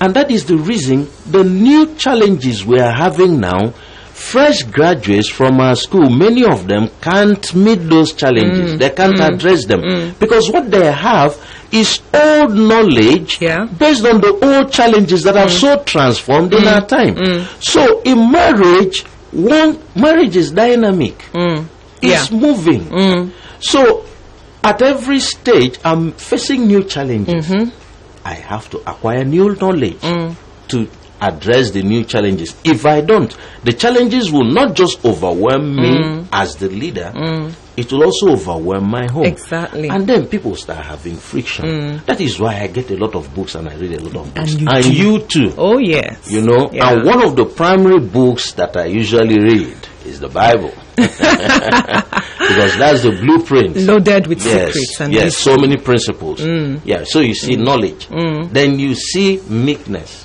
And 0.00 0.14
that 0.14 0.30
is 0.30 0.46
the 0.46 0.56
reason 0.56 1.08
the 1.26 1.44
new 1.44 1.94
challenges 1.96 2.64
we 2.64 2.80
are 2.80 2.92
having 2.92 3.38
now, 3.40 3.70
fresh 4.12 4.62
graduates 4.62 5.28
from 5.28 5.60
our 5.60 5.76
school, 5.76 6.08
many 6.08 6.44
of 6.44 6.66
them 6.66 6.88
can't 7.00 7.54
meet 7.54 7.76
those 7.76 8.12
challenges. 8.14 8.74
Mm. 8.74 8.78
They 8.78 8.90
can't 8.90 9.16
mm. 9.16 9.34
address 9.34 9.66
them. 9.66 9.82
Mm. 9.82 10.18
Because 10.18 10.50
what 10.50 10.70
they 10.70 10.90
have 10.90 11.36
is 11.70 12.00
old 12.14 12.54
knowledge 12.54 13.40
Yeah. 13.40 13.66
based 13.66 14.04
on 14.06 14.20
the 14.20 14.32
old 14.42 14.72
challenges 14.72 15.22
that 15.24 15.36
are 15.36 15.48
so 15.48 15.82
transformed 15.82 16.54
in 16.54 16.66
our 16.66 16.86
time. 16.86 17.16
So 17.60 18.00
in 18.02 18.30
marriage, 18.30 19.02
one 19.32 19.78
marriage 19.94 20.36
is 20.36 20.50
dynamic. 20.52 21.24
It's 22.04 22.30
Yeah. 22.30 22.38
moving. 22.38 22.80
Mm. 22.90 23.32
So 23.60 24.04
at 24.62 24.82
every 24.82 25.20
stage, 25.20 25.78
I'm 25.84 26.12
facing 26.12 26.66
new 26.66 26.84
challenges. 26.84 27.46
Mm-hmm. 27.48 27.70
I 28.24 28.34
have 28.34 28.70
to 28.70 28.78
acquire 28.78 29.24
new 29.24 29.54
knowledge 29.56 30.00
mm. 30.00 30.34
to 30.68 30.88
address 31.20 31.70
the 31.70 31.82
new 31.82 32.04
challenges. 32.04 32.54
If 32.64 32.84
I 32.86 33.00
don't, 33.00 33.34
the 33.64 33.72
challenges 33.72 34.30
will 34.32 34.44
not 34.50 34.74
just 34.74 35.04
overwhelm 35.04 35.76
me 35.76 35.96
mm. 35.98 36.28
as 36.32 36.56
the 36.56 36.68
leader, 36.68 37.12
it 37.76 37.90
will 37.92 38.04
also 38.04 38.32
overwhelm 38.32 38.90
my 38.90 39.06
home. 39.10 39.24
Exactly. 39.24 39.88
And 39.88 40.06
then 40.06 40.26
people 40.26 40.54
start 40.56 40.84
having 40.84 41.16
friction. 41.16 42.00
That 42.06 42.20
is 42.20 42.38
why 42.40 42.60
I 42.60 42.66
get 42.68 42.90
a 42.90 42.96
lot 42.96 43.14
of 43.14 43.34
books 43.34 43.54
and 43.54 43.68
I 43.68 43.74
read 43.76 43.92
a 43.92 44.00
lot 44.02 44.16
of 44.16 44.34
books. 44.34 44.52
And 44.52 44.60
you 44.60 44.68
and 44.68 44.84
do. 44.84 44.92
you 44.92 45.18
too. 45.20 45.54
Oh 45.58 45.78
yes. 45.78 46.30
You 46.30 46.42
know, 46.42 46.70
Yeah. 46.72 46.90
and 46.92 47.04
one 47.06 47.22
of 47.24 47.36
the 47.36 47.44
primary 47.46 48.00
books 48.00 48.52
that 48.52 48.76
I 48.76 48.86
usually 48.86 49.38
read 49.38 49.76
is 50.06 50.20
the 50.20 50.28
Bible. 50.28 50.72
because 50.96 52.76
that's 52.78 53.02
the 53.02 53.10
blueprint. 53.20 53.76
loaded 53.76 54.26
with 54.26 54.44
Yes, 54.44 54.72
secrets 54.72 55.00
and 55.00 55.12
yes, 55.12 55.36
so 55.36 55.56
many 55.56 55.76
principles. 55.76 56.40
Mm. 56.40 56.80
Yeah, 56.84 57.04
so 57.04 57.20
you 57.20 57.34
see 57.34 57.56
mm. 57.56 57.64
knowledge. 57.64 58.06
Mm. 58.08 58.50
Then 58.52 58.78
you 58.78 58.94
see 58.94 59.40
meekness. 59.48 60.24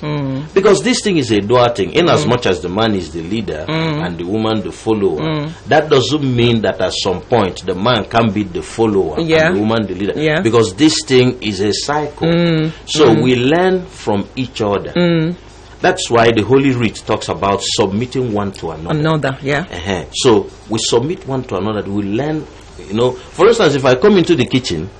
Because 0.54 0.82
this 0.82 1.02
thing 1.02 1.16
is 1.16 1.30
a 1.32 1.40
dual 1.40 1.68
thing. 1.74 1.92
In 1.92 2.08
as 2.08 2.26
much 2.26 2.46
as 2.46 2.60
the 2.60 2.68
man 2.68 2.94
is 2.94 3.12
the 3.12 3.22
leader 3.22 3.64
and 3.68 4.18
the 4.18 4.24
woman 4.24 4.60
the 4.62 4.72
follower, 4.72 5.48
that 5.66 5.88
doesn't 5.88 6.22
mean 6.36 6.62
that 6.62 6.80
at 6.80 6.92
some 6.92 7.20
point 7.22 7.64
the 7.66 7.74
man 7.74 8.04
can 8.04 8.32
be 8.32 8.44
the 8.44 8.62
follower 8.62 9.20
Yeah. 9.20 9.48
and 9.48 9.56
the 9.56 9.60
woman 9.60 9.86
the 9.86 9.94
leader. 9.94 10.20
Yeah. 10.20 10.40
Because 10.40 10.74
this 10.74 10.94
thing 11.06 11.42
is 11.42 11.60
a 11.60 11.72
cycle. 11.72 12.30
So 12.86 13.20
we 13.20 13.36
learn 13.36 13.86
from 13.86 14.28
each 14.36 14.60
other. 14.60 14.92
That's 15.80 16.10
why 16.10 16.30
the 16.30 16.42
Holy 16.42 16.72
Writ 16.72 16.96
talks 17.06 17.28
about 17.28 17.60
submitting 17.62 18.32
one 18.34 18.52
to 18.52 18.70
another. 18.72 18.98
another. 18.98 19.38
Yeah. 19.42 19.60
Uh-huh. 19.70 20.04
So 20.12 20.50
we 20.68 20.78
submit 20.78 21.26
one 21.26 21.42
to 21.44 21.56
another. 21.56 21.82
We 21.90 22.02
learn, 22.02 22.46
you 22.86 22.94
know. 22.94 23.12
For 23.12 23.48
instance, 23.48 23.74
if 23.74 23.84
I 23.84 23.94
come 23.94 24.18
into 24.18 24.34
the 24.36 24.44
kitchen, 24.44 24.90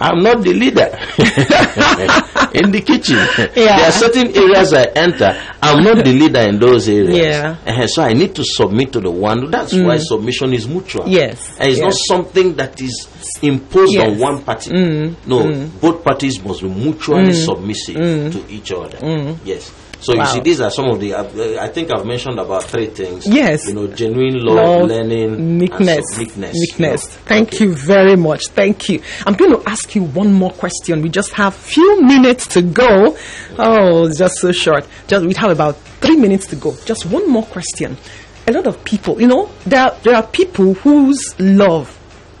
I'm 0.00 0.22
not 0.22 0.42
the 0.42 0.54
leader 0.54 0.86
in 2.56 2.70
the 2.72 2.80
kitchen. 2.80 3.18
Yeah. 3.54 3.76
There 3.76 3.88
are 3.88 3.92
certain 3.92 4.34
areas 4.34 4.72
I 4.72 4.84
enter. 4.96 5.30
I'm 5.60 5.84
not 5.84 6.02
the 6.04 6.12
leader 6.12 6.40
in 6.40 6.58
those 6.58 6.88
areas. 6.88 7.16
Yeah. 7.18 7.56
Uh-huh. 7.66 7.86
So 7.86 8.02
I 8.02 8.14
need 8.14 8.34
to 8.36 8.44
submit 8.44 8.92
to 8.94 9.00
the 9.00 9.10
one. 9.10 9.50
That's 9.50 9.74
why 9.74 9.96
mm. 9.96 10.00
submission 10.00 10.54
is 10.54 10.66
mutual. 10.66 11.06
Yes, 11.06 11.54
And 11.60 11.68
it's 11.70 11.80
not 11.80 11.92
something 11.92 12.54
that 12.56 12.80
is 12.80 13.08
imposed 13.42 13.96
on 13.98 14.10
Yes. 14.10 14.16
Mm. 14.16 14.20
one 14.20 14.42
party. 14.42 14.70
Mm. 14.70 15.14
No, 15.26 15.40
mm. 15.40 15.80
both 15.80 16.02
parties 16.02 16.42
must 16.42 16.62
be 16.62 16.68
mutually 16.68 17.34
submissive 17.34 17.96
to 18.32 18.44
each 18.48 18.72
other. 18.72 18.98
Yes. 19.44 19.70
So 20.02 20.14
you 20.14 20.24
see, 20.26 20.40
these 20.40 20.60
are 20.62 20.70
some 20.70 20.86
of 20.86 20.98
the. 20.98 21.12
Uh, 21.14 21.62
I 21.62 21.68
think 21.68 21.90
I've 21.92 22.06
mentioned 22.06 22.38
about 22.38 22.64
three 22.64 22.86
things. 22.86 23.26
Yes. 23.26 23.68
You 23.68 23.74
know, 23.74 23.86
genuine 23.88 24.42
love, 24.44 24.56
Love, 24.56 24.88
learning, 24.88 25.58
meekness, 25.58 26.18
meekness. 26.18 26.54
meekness. 26.54 27.04
you 27.04 27.10
know. 27.10 27.22
Thank 27.26 27.48
Okay. 27.54 27.64
you 27.66 27.74
very 27.74 28.16
much. 28.16 28.46
Thank 28.48 28.88
you. 28.88 29.02
I'm 29.26 29.34
going 29.34 29.52
to 29.52 29.62
ask 29.68 29.94
you 29.94 30.04
one 30.04 30.32
more 30.32 30.52
question. 30.52 31.02
We 31.02 31.10
just 31.10 31.32
have 31.34 31.54
few 31.54 32.00
minutes 32.02 32.46
to 32.48 32.62
go. 32.62 33.16
Oh, 33.58 34.06
it's 34.06 34.18
just 34.18 34.38
so 34.38 34.52
short. 34.52 34.86
Just 35.06 35.26
we 35.26 35.34
have 35.34 35.50
about 35.50 35.76
three 36.00 36.16
minutes 36.16 36.46
to 36.48 36.56
go. 36.56 36.74
Just 36.86 37.04
one 37.06 37.28
more 37.28 37.44
question. 37.44 37.98
A 38.48 38.52
lot 38.52 38.66
of 38.66 38.82
people, 38.84 39.20
you 39.20 39.26
know, 39.28 39.50
there 39.66 39.90
there 40.02 40.16
are 40.16 40.26
people 40.26 40.72
whose 40.74 41.38
love 41.38 41.96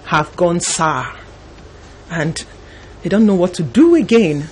have 0.06 0.34
gone 0.34 0.60
sour, 0.60 1.14
and 2.10 2.42
they 3.02 3.08
don't 3.10 3.26
know 3.26 3.34
what 3.34 3.52
to 3.54 3.62
do 3.62 3.94
again. 3.96 4.48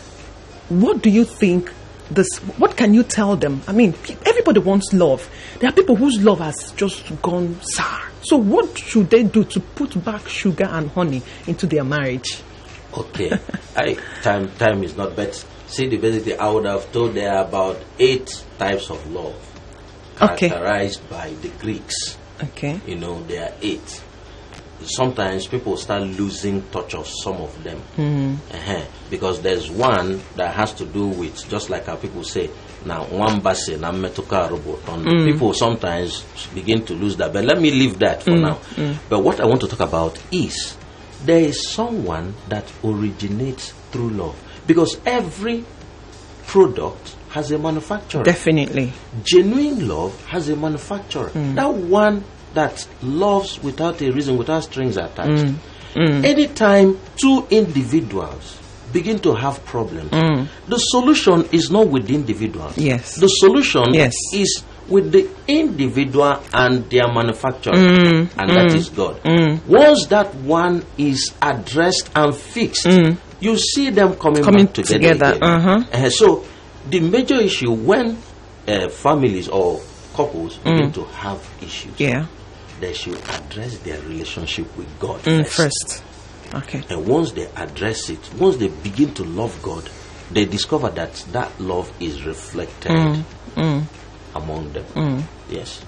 What 0.68 1.02
do 1.02 1.08
you 1.10 1.24
think? 1.24 1.72
This, 2.10 2.38
what 2.58 2.76
can 2.76 2.94
you 2.94 3.02
tell 3.02 3.36
them? 3.36 3.60
I 3.68 3.72
mean, 3.72 3.94
everybody 4.24 4.60
wants 4.60 4.92
love. 4.92 5.28
There 5.60 5.68
are 5.68 5.72
people 5.72 5.94
whose 5.96 6.22
love 6.22 6.38
has 6.40 6.72
just 6.72 7.20
gone 7.20 7.60
sour. 7.62 8.00
So, 8.22 8.36
what 8.38 8.76
should 8.78 9.10
they 9.10 9.22
do 9.24 9.44
to 9.44 9.60
put 9.60 10.02
back 10.04 10.26
sugar 10.28 10.64
and 10.64 10.88
honey 10.90 11.22
into 11.46 11.66
their 11.66 11.84
marriage? 11.84 12.40
Okay. 12.96 13.30
I 13.76 13.94
time 14.22 14.50
time 14.56 14.82
is 14.82 14.96
not 14.96 15.14
but 15.14 15.34
see 15.66 15.86
the 15.88 15.98
basically 15.98 16.36
I 16.36 16.48
would 16.50 16.64
have 16.64 16.90
told 16.92 17.14
there 17.14 17.32
are 17.32 17.44
about 17.44 17.78
eight 17.98 18.44
types 18.58 18.90
of 18.90 19.10
love 19.12 19.36
Okay. 20.20 20.48
characterized 20.48 21.08
by 21.10 21.30
the 21.42 21.48
Greeks. 21.60 22.16
Okay. 22.42 22.80
You 22.86 22.96
know, 22.96 23.22
there 23.24 23.44
are 23.50 23.54
eight. 23.62 24.02
Sometimes 24.84 25.46
people 25.46 25.76
start 25.76 26.02
losing 26.02 26.62
touch 26.70 26.94
of 26.94 27.06
some 27.08 27.36
of 27.36 27.62
them. 27.64 27.78
Hmm. 27.96 28.34
Uh-huh. 28.54 28.84
Because 29.10 29.40
there's 29.42 29.70
one 29.70 30.20
that 30.36 30.54
has 30.54 30.72
to 30.74 30.86
do 30.86 31.08
with, 31.08 31.48
just 31.48 31.68
like 31.70 31.86
how 31.86 31.96
people 31.96 32.22
say, 32.24 32.48
now 32.86 33.04
one 33.06 33.40
basi 33.40 33.76
na 33.80 33.90
bụ 33.92 34.08
ụtọ 34.08 34.96
ndụ. 34.96 35.24
people 35.24 35.52
sometimes 35.52 36.22
begin 36.54 36.84
to 36.84 36.94
lose 36.94 37.16
that 37.16 37.32
but 37.32 37.44
let 37.44 37.60
me 37.60 37.70
leave 37.70 37.98
that 37.98 38.22
for 38.22 38.30
hmm. 38.32 38.42
now 38.42 38.54
hmm. 38.76 38.92
but 39.10 39.18
what 39.24 39.40
i 39.40 39.44
want 39.46 39.60
to 39.60 39.66
talk 39.66 39.80
about 39.80 40.16
is 40.30 40.76
there 41.26 41.40
is 41.40 41.68
someone 41.70 42.32
that 42.48 42.64
originates 42.84 43.72
through 43.90 44.10
love 44.10 44.36
because 44.66 44.96
every 45.04 45.64
product 46.46 47.16
has 47.30 47.50
a 47.50 47.58
manufacturer 47.58 48.22
Definitely. 48.22 48.92
genuine 49.24 49.86
love 49.88 50.14
has 50.26 50.48
a 50.48 50.56
manufacturer. 50.56 51.30
That 51.54 51.72
one 51.72 52.24
that 52.54 52.86
loves 53.02 53.62
without 53.62 54.00
a 54.02 54.10
reason, 54.10 54.36
without 54.38 54.64
strings 54.64 54.96
attached. 54.96 55.44
Mm. 55.46 55.54
Mm. 55.94 56.24
Anytime 56.24 56.98
two 57.16 57.46
individuals 57.50 58.58
begin 58.92 59.18
to 59.20 59.34
have 59.34 59.64
problems, 59.64 60.10
mm. 60.10 60.46
the 60.66 60.76
solution 60.78 61.46
is 61.52 61.70
not 61.70 61.88
with 61.88 62.06
the 62.06 62.14
individual. 62.14 62.70
Yes. 62.76 63.16
The 63.16 63.28
solution 63.28 63.92
Yes. 63.92 64.14
is 64.32 64.62
with 64.88 65.12
the 65.12 65.28
individual 65.46 66.42
and 66.54 66.88
their 66.88 67.12
manufacturer, 67.12 67.74
and 67.76 68.30
that 68.36 68.72
is 68.74 68.88
God. 68.88 69.20
Once 69.66 70.06
that 70.06 70.34
one 70.36 70.84
is 70.96 71.34
addressed 71.42 72.10
and 72.14 72.34
fixed, 72.34 72.86
you 73.40 73.56
see 73.58 73.90
them 73.90 74.16
coming, 74.16 74.42
Coming 74.42 74.68
together. 74.68 74.94
together, 74.98 75.38
uh-huh. 75.42 75.84
Uh, 75.92 76.10
so, 76.10 76.44
the 76.88 77.00
major 77.00 77.36
issue 77.40 77.70
when 77.70 78.16
uh, 78.66 78.88
families 78.88 79.48
or 79.48 79.80
couples 80.14 80.56
begin 80.58 80.90
to 80.92 81.04
have 81.04 81.38
issues, 81.62 81.92
Yeah. 82.00 82.26
They 82.80 82.92
should 82.92 83.18
address 83.30 83.78
their 83.78 84.00
relationship 84.02 84.66
with 84.76 84.88
God 85.00 85.20
Mm, 85.22 85.46
first. 85.46 86.00
first. 86.00 86.02
Okay. 86.54 86.82
And 86.88 87.06
once 87.06 87.32
they 87.32 87.46
address 87.56 88.08
it, 88.10 88.18
once 88.38 88.56
they 88.56 88.68
begin 88.68 89.12
to 89.14 89.24
love 89.24 89.58
God, 89.62 89.88
they 90.30 90.44
discover 90.44 90.88
that 90.90 91.14
that 91.32 91.60
love 91.60 91.92
is 92.00 92.24
reflected 92.24 92.90
mm, 92.92 93.22
mm. 93.54 93.82
among 94.34 94.72
them. 94.72 94.84
Mm. 94.94 95.22
Yes. 95.50 95.80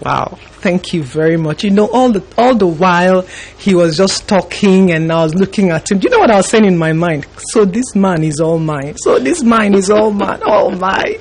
Wow. 0.00 0.38
Thank 0.60 0.92
you 0.92 1.02
very 1.04 1.36
much. 1.36 1.62
You 1.64 1.70
know, 1.70 1.88
all 1.88 2.10
the 2.10 2.22
all 2.36 2.54
the 2.56 2.66
while 2.66 3.22
he 3.58 3.74
was 3.74 3.96
just 3.96 4.28
talking 4.28 4.90
and 4.90 5.10
I 5.10 5.22
was 5.22 5.34
looking 5.34 5.70
at 5.70 5.90
him. 5.90 5.98
Do 5.98 6.06
you 6.08 6.10
know 6.10 6.18
what 6.18 6.30
I 6.30 6.36
was 6.36 6.48
saying 6.48 6.64
in 6.64 6.76
my 6.76 6.92
mind? 6.92 7.26
So 7.52 7.64
this 7.64 7.94
man 7.94 8.24
is 8.24 8.40
all 8.40 8.58
mine. 8.58 8.96
So 8.98 9.18
this 9.20 9.42
man 9.44 9.72
is 9.74 9.90
all 9.90 10.10
mine. 10.10 10.42
All 10.44 10.72
mine. 10.72 11.16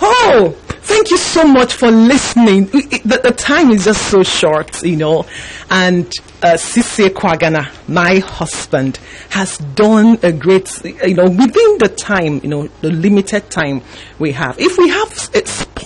Oh, 0.00 0.56
thank 0.86 1.10
you 1.10 1.16
so 1.18 1.44
much 1.44 1.74
for 1.74 1.90
listening. 1.90 2.66
The, 2.66 3.20
the 3.22 3.32
time 3.32 3.70
is 3.70 3.84
just 3.84 4.10
so 4.10 4.22
short, 4.22 4.82
you 4.82 4.96
know. 4.96 5.26
And 5.70 6.06
uh, 6.42 6.56
Kwagana, 6.56 7.70
my 7.88 8.18
husband, 8.18 8.98
has 9.30 9.58
done 9.58 10.18
a 10.22 10.32
great, 10.32 10.72
you 10.84 11.14
know, 11.14 11.28
within 11.28 11.78
the 11.78 11.92
time, 11.96 12.40
you 12.42 12.48
know, 12.48 12.68
the 12.80 12.90
limited 12.90 13.50
time 13.50 13.82
we 14.18 14.32
have. 14.32 14.58
If 14.58 14.78
we 14.78 14.88
have 14.88 15.12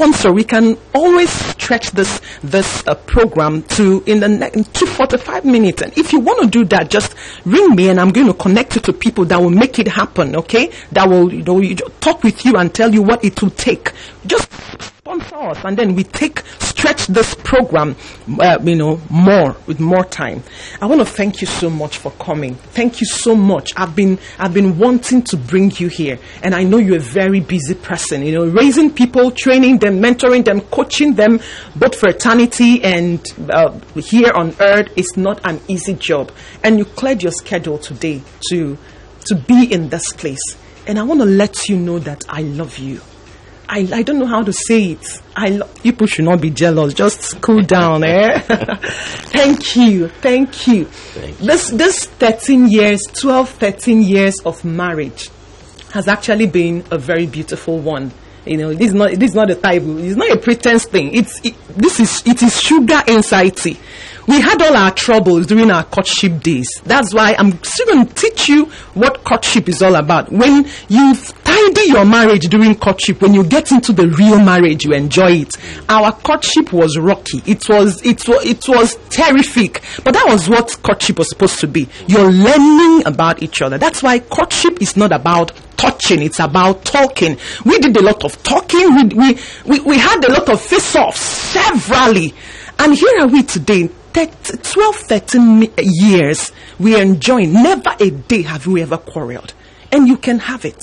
sponsor, 0.01 0.33
we 0.33 0.43
can 0.45 0.79
always 0.95 1.29
stretch 1.31 1.91
this 1.91 2.23
this 2.43 2.83
uh, 2.89 2.95
program 2.95 3.63
to 3.65 4.03
in 4.07 4.21
the 4.21 4.29
next 4.29 4.73
to 4.73 4.87
45 4.87 5.45
minutes. 5.45 5.83
And 5.83 5.93
if 5.99 6.15
you 6.15 6.21
want 6.21 6.41
to 6.43 6.49
do 6.49 6.65
that, 6.75 6.89
just 6.89 7.15
ring 7.45 7.75
me, 7.77 7.91
and 7.91 8.01
I'm 8.01 8.09
going 8.09 8.27
to 8.27 8.33
connect 8.33 8.77
you 8.77 8.81
to 8.83 8.95
people 8.95 9.27
that 9.27 9.39
will 9.39 9.51
make 9.51 9.79
it 9.79 9.89
happen. 9.89 10.37
Okay, 10.37 10.73
that 10.93 11.07
will 11.07 11.31
you 11.31 11.43
know 11.43 11.61
talk 12.01 12.23
with 12.23 12.47
you 12.47 12.57
and 12.57 12.75
tell 12.75 12.95
you 12.95 13.03
what 13.03 13.23
it 13.23 13.43
will 13.43 13.51
take. 13.51 13.93
Just 14.27 14.49
sponsor 15.19 15.37
us, 15.51 15.65
and 15.65 15.77
then 15.77 15.95
we 15.95 16.05
take 16.05 16.41
stretch 16.61 17.07
this 17.09 17.35
program, 17.35 17.97
uh, 18.39 18.59
you 18.63 18.77
know, 18.77 19.01
more 19.11 19.57
with 19.67 19.81
more 19.81 20.05
time. 20.05 20.43
I 20.81 20.87
want 20.87 21.01
to 21.01 21.05
thank 21.05 21.41
you 21.41 21.47
so 21.47 21.69
much 21.69 21.99
for 21.99 22.13
coming. 22.13 22.55
Thank 22.55 23.01
you 23.01 23.07
so 23.07 23.35
much. 23.35 23.73
I've 23.77 23.97
been 23.97 24.19
I've 24.39 24.55
been 24.55 24.79
wanting 24.79 25.23
to 25.25 25.37
bring 25.37 25.73
you 25.73 25.89
here, 25.89 26.19
and 26.43 26.55
I 26.55 26.63
know 26.63 26.79
you're 26.79 26.97
a 26.97 27.01
very 27.01 27.41
busy 27.41 27.75
person. 27.75 28.23
You 28.23 28.33
know, 28.33 28.47
raising 28.47 28.93
people, 28.93 29.33
training 29.33 29.79
them, 29.79 30.01
mentoring 30.01 30.45
them, 30.45 30.61
coaching 30.61 31.15
them, 31.15 31.41
both 31.75 31.97
for 31.97 32.09
eternity 32.09 32.83
and 32.83 33.21
uh, 33.51 33.79
here 33.97 34.31
on 34.33 34.55
earth 34.61 34.97
is 34.97 35.17
not 35.17 35.41
an 35.45 35.61
easy 35.69 35.95
job. 35.95 36.31
And 36.63 36.79
you 36.79 36.85
cleared 36.85 37.23
your 37.23 37.33
schedule 37.33 37.79
today 37.79 38.23
to 38.51 38.79
to 39.27 39.35
be 39.35 39.73
in 39.73 39.89
this 39.89 40.13
place. 40.13 40.57
And 40.87 40.99
I 40.99 41.03
want 41.03 41.21
to 41.21 41.27
let 41.27 41.69
you 41.69 41.77
know 41.77 41.99
that 41.99 42.25
I 42.29 42.43
love 42.43 42.79
you. 42.79 43.01
I, 43.73 43.89
I 43.93 44.03
don't 44.03 44.19
know 44.19 44.27
how 44.27 44.43
to 44.43 44.53
say 44.53 44.93
it. 44.93 45.23
I 45.37 45.51
lo- 45.51 45.69
people 45.85 46.09
should 46.09 46.25
not 46.25 46.41
be 46.41 46.51
jealous. 46.51 46.93
Just 46.93 47.41
cool 47.41 47.61
down, 47.63 48.03
eh? 48.03 48.41
thank 49.31 49.77
you, 49.77 50.09
thank 50.09 50.67
you. 50.67 50.87
Thank 50.87 51.41
you. 51.41 51.47
This 51.47 51.71
this 51.71 52.05
13 52.07 52.67
years, 52.67 53.01
12, 53.13 53.49
13 53.51 54.03
years 54.03 54.41
of 54.45 54.65
marriage 54.65 55.31
has 55.93 56.09
actually 56.09 56.49
been 56.49 56.85
a 56.91 56.99
very 56.99 57.27
beautiful 57.27 57.79
one. 57.79 58.11
You 58.45 58.57
know, 58.57 58.75
this 58.75 58.89
is 58.89 58.95
not 58.95 59.13
this 59.13 59.31
is 59.31 59.37
not 59.37 59.51
a 59.51 59.55
type. 59.55 59.83
It's 59.85 60.17
not 60.17 60.31
a 60.33 60.39
pretense 60.39 60.87
thing. 60.87 61.15
It's 61.15 61.41
it, 61.45 61.55
this 61.69 62.01
is 62.01 62.23
it 62.27 62.43
is 62.43 62.61
sugar 62.61 63.01
anxiety. 63.07 63.79
We 64.27 64.41
had 64.41 64.61
all 64.63 64.77
our 64.77 64.91
troubles 64.91 65.47
during 65.47 65.71
our 65.71 65.85
courtship 65.85 66.43
days. 66.43 66.69
That's 66.85 67.15
why 67.15 67.35
I'm 67.39 67.63
still 67.63 67.87
going 67.87 68.07
to 68.07 68.15
teach 68.15 68.49
you 68.49 68.67
what 68.95 69.20
courtship 69.21 69.69
is 69.69 69.83
all 69.83 69.95
about. 69.95 70.31
When 70.33 70.67
you 70.89 71.15
tidy 71.45 71.89
your 71.89 72.05
marriage 72.05 72.49
during 72.49 72.75
courtship, 72.75 73.23
when 73.23 73.35
you 73.35 73.45
get 73.45 73.73
into 73.73 73.93
the 73.93 74.09
real 74.09 74.41
marriage, 74.41 74.85
you 74.85 74.93
enjoy 74.93 75.33
it. 75.43 75.57
Our 75.89 76.13
courtship 76.13 76.73
was 76.73 76.97
rocky. 76.99 77.43
It 77.47 77.69
was 77.69 78.05
it 78.05 78.27
was 78.29 78.45
it 78.45 78.69
was 78.69 78.97
terrific. 79.11 79.83
But 80.05 80.15
that 80.15 80.27
was 80.29 80.49
what 80.49 80.77
courtship 80.83 81.19
was 81.19 81.29
supposed 81.31 81.61
to 81.61 81.69
be. 81.69 81.89
You're 82.07 82.31
learning 82.31 83.07
about 83.07 83.43
each 83.43 83.63
other. 83.63 83.79
That's 83.79 84.03
why 84.03 84.19
courtship 84.19 84.81
is 84.83 84.97
not 84.97 85.13
about 85.13 85.53
touching 85.77 86.21
it's 86.21 86.39
about 86.41 86.85
talking 86.85 87.39
we 87.65 87.79
did 87.79 87.97
a 87.97 88.03
lot 88.03 88.23
of 88.23 88.43
talking 88.43 88.95
we, 88.97 89.05
we, 89.17 89.39
we, 89.65 89.81
we 89.81 89.97
had 89.97 90.23
a 90.27 90.31
lot 90.31 90.47
of 90.51 90.61
face-offs 90.61 91.19
severally 91.19 92.35
and 92.79 92.95
here 92.95 93.21
are 93.21 93.29
we 93.29 93.43
today 93.43 93.89
30, 94.13 94.59
12 94.63 94.97
13 94.97 95.73
years 95.79 96.53
we 96.79 96.95
are 96.97 97.03
enjoying 97.03 97.53
never 97.53 97.95
a 98.01 98.11
day 98.11 98.43
have 98.43 98.67
we 98.67 98.83
ever 98.83 98.97
quarreled 98.99 99.55
and 99.93 100.09
you 100.09 100.17
can 100.17 100.39
have 100.39 100.65
it 100.65 100.81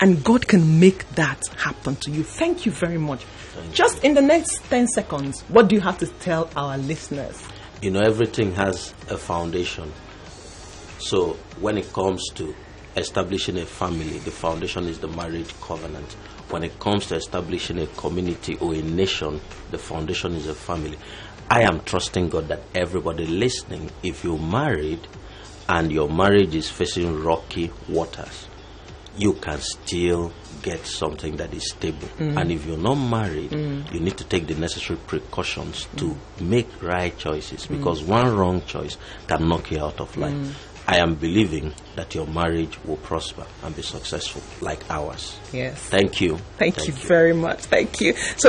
and 0.00 0.22
god 0.24 0.46
can 0.46 0.78
make 0.80 1.08
that 1.10 1.40
happen 1.56 1.96
to 1.96 2.10
you 2.10 2.22
thank 2.22 2.64
you 2.66 2.72
very 2.72 2.98
much 2.98 3.24
just 3.72 4.02
in 4.04 4.14
the 4.14 4.22
next 4.22 4.58
10 4.70 4.86
seconds 4.88 5.42
what 5.48 5.68
do 5.68 5.74
you 5.76 5.80
have 5.80 5.98
to 5.98 6.06
tell 6.06 6.48
our 6.56 6.76
listeners 6.78 7.42
You 7.84 7.90
know, 7.90 8.00
everything 8.00 8.54
has 8.54 8.94
a 9.10 9.18
foundation. 9.18 9.92
So 11.00 11.36
when 11.60 11.76
it 11.76 11.92
comes 11.92 12.22
to 12.36 12.54
establishing 12.96 13.58
a 13.58 13.66
family, 13.66 14.18
the 14.20 14.30
foundation 14.30 14.84
is 14.84 14.98
the 15.00 15.08
marriage 15.08 15.52
covenant. 15.60 16.10
When 16.48 16.64
it 16.64 16.78
comes 16.78 17.04
to 17.08 17.16
establishing 17.16 17.78
a 17.80 17.86
community 17.88 18.56
or 18.56 18.72
a 18.74 18.80
nation, 18.80 19.38
the 19.70 19.76
foundation 19.76 20.34
is 20.34 20.46
a 20.46 20.54
family. 20.54 20.96
I 21.50 21.62
am 21.62 21.80
trusting 21.84 22.30
God 22.30 22.48
that 22.48 22.62
everybody 22.74 23.26
listening, 23.26 23.90
if 24.02 24.24
you're 24.24 24.38
married 24.38 25.06
and 25.68 25.92
your 25.92 26.08
marriage 26.08 26.54
is 26.54 26.70
facing 26.70 27.22
rocky 27.22 27.70
waters, 27.88 28.48
you 29.16 29.34
can 29.34 29.60
still 29.60 30.32
get 30.62 30.86
something 30.86 31.36
that 31.36 31.52
is 31.54 31.70
stable. 31.70 32.08
Mm. 32.18 32.40
And 32.40 32.52
if 32.52 32.66
you're 32.66 32.78
not 32.78 32.96
married, 32.96 33.50
mm. 33.50 33.92
you 33.92 34.00
need 34.00 34.16
to 34.18 34.24
take 34.24 34.46
the 34.46 34.54
necessary 34.54 34.98
precautions 35.06 35.86
mm. 35.94 35.98
to 35.98 36.44
make 36.44 36.82
right 36.82 37.16
choices. 37.16 37.66
Because 37.66 38.02
one 38.02 38.34
wrong 38.36 38.62
choice 38.66 38.96
can 39.26 39.48
knock 39.48 39.70
you 39.70 39.80
out 39.80 40.00
of 40.00 40.16
life. 40.16 40.56
I 40.86 40.98
am 40.98 41.14
believing 41.14 41.72
that 41.96 42.14
your 42.14 42.26
marriage 42.26 42.78
will 42.84 42.98
prosper 42.98 43.46
and 43.62 43.74
be 43.74 43.80
successful 43.80 44.42
like 44.60 44.84
ours. 44.90 45.38
yes. 45.50 45.78
Thank 45.78 46.20
you. 46.20 46.36
thank, 46.58 46.86
you. 46.86 46.92
very 46.92 47.32
much. 47.32 47.60
Thank 47.64 48.02
you. 48.02 48.12
So 48.12 48.42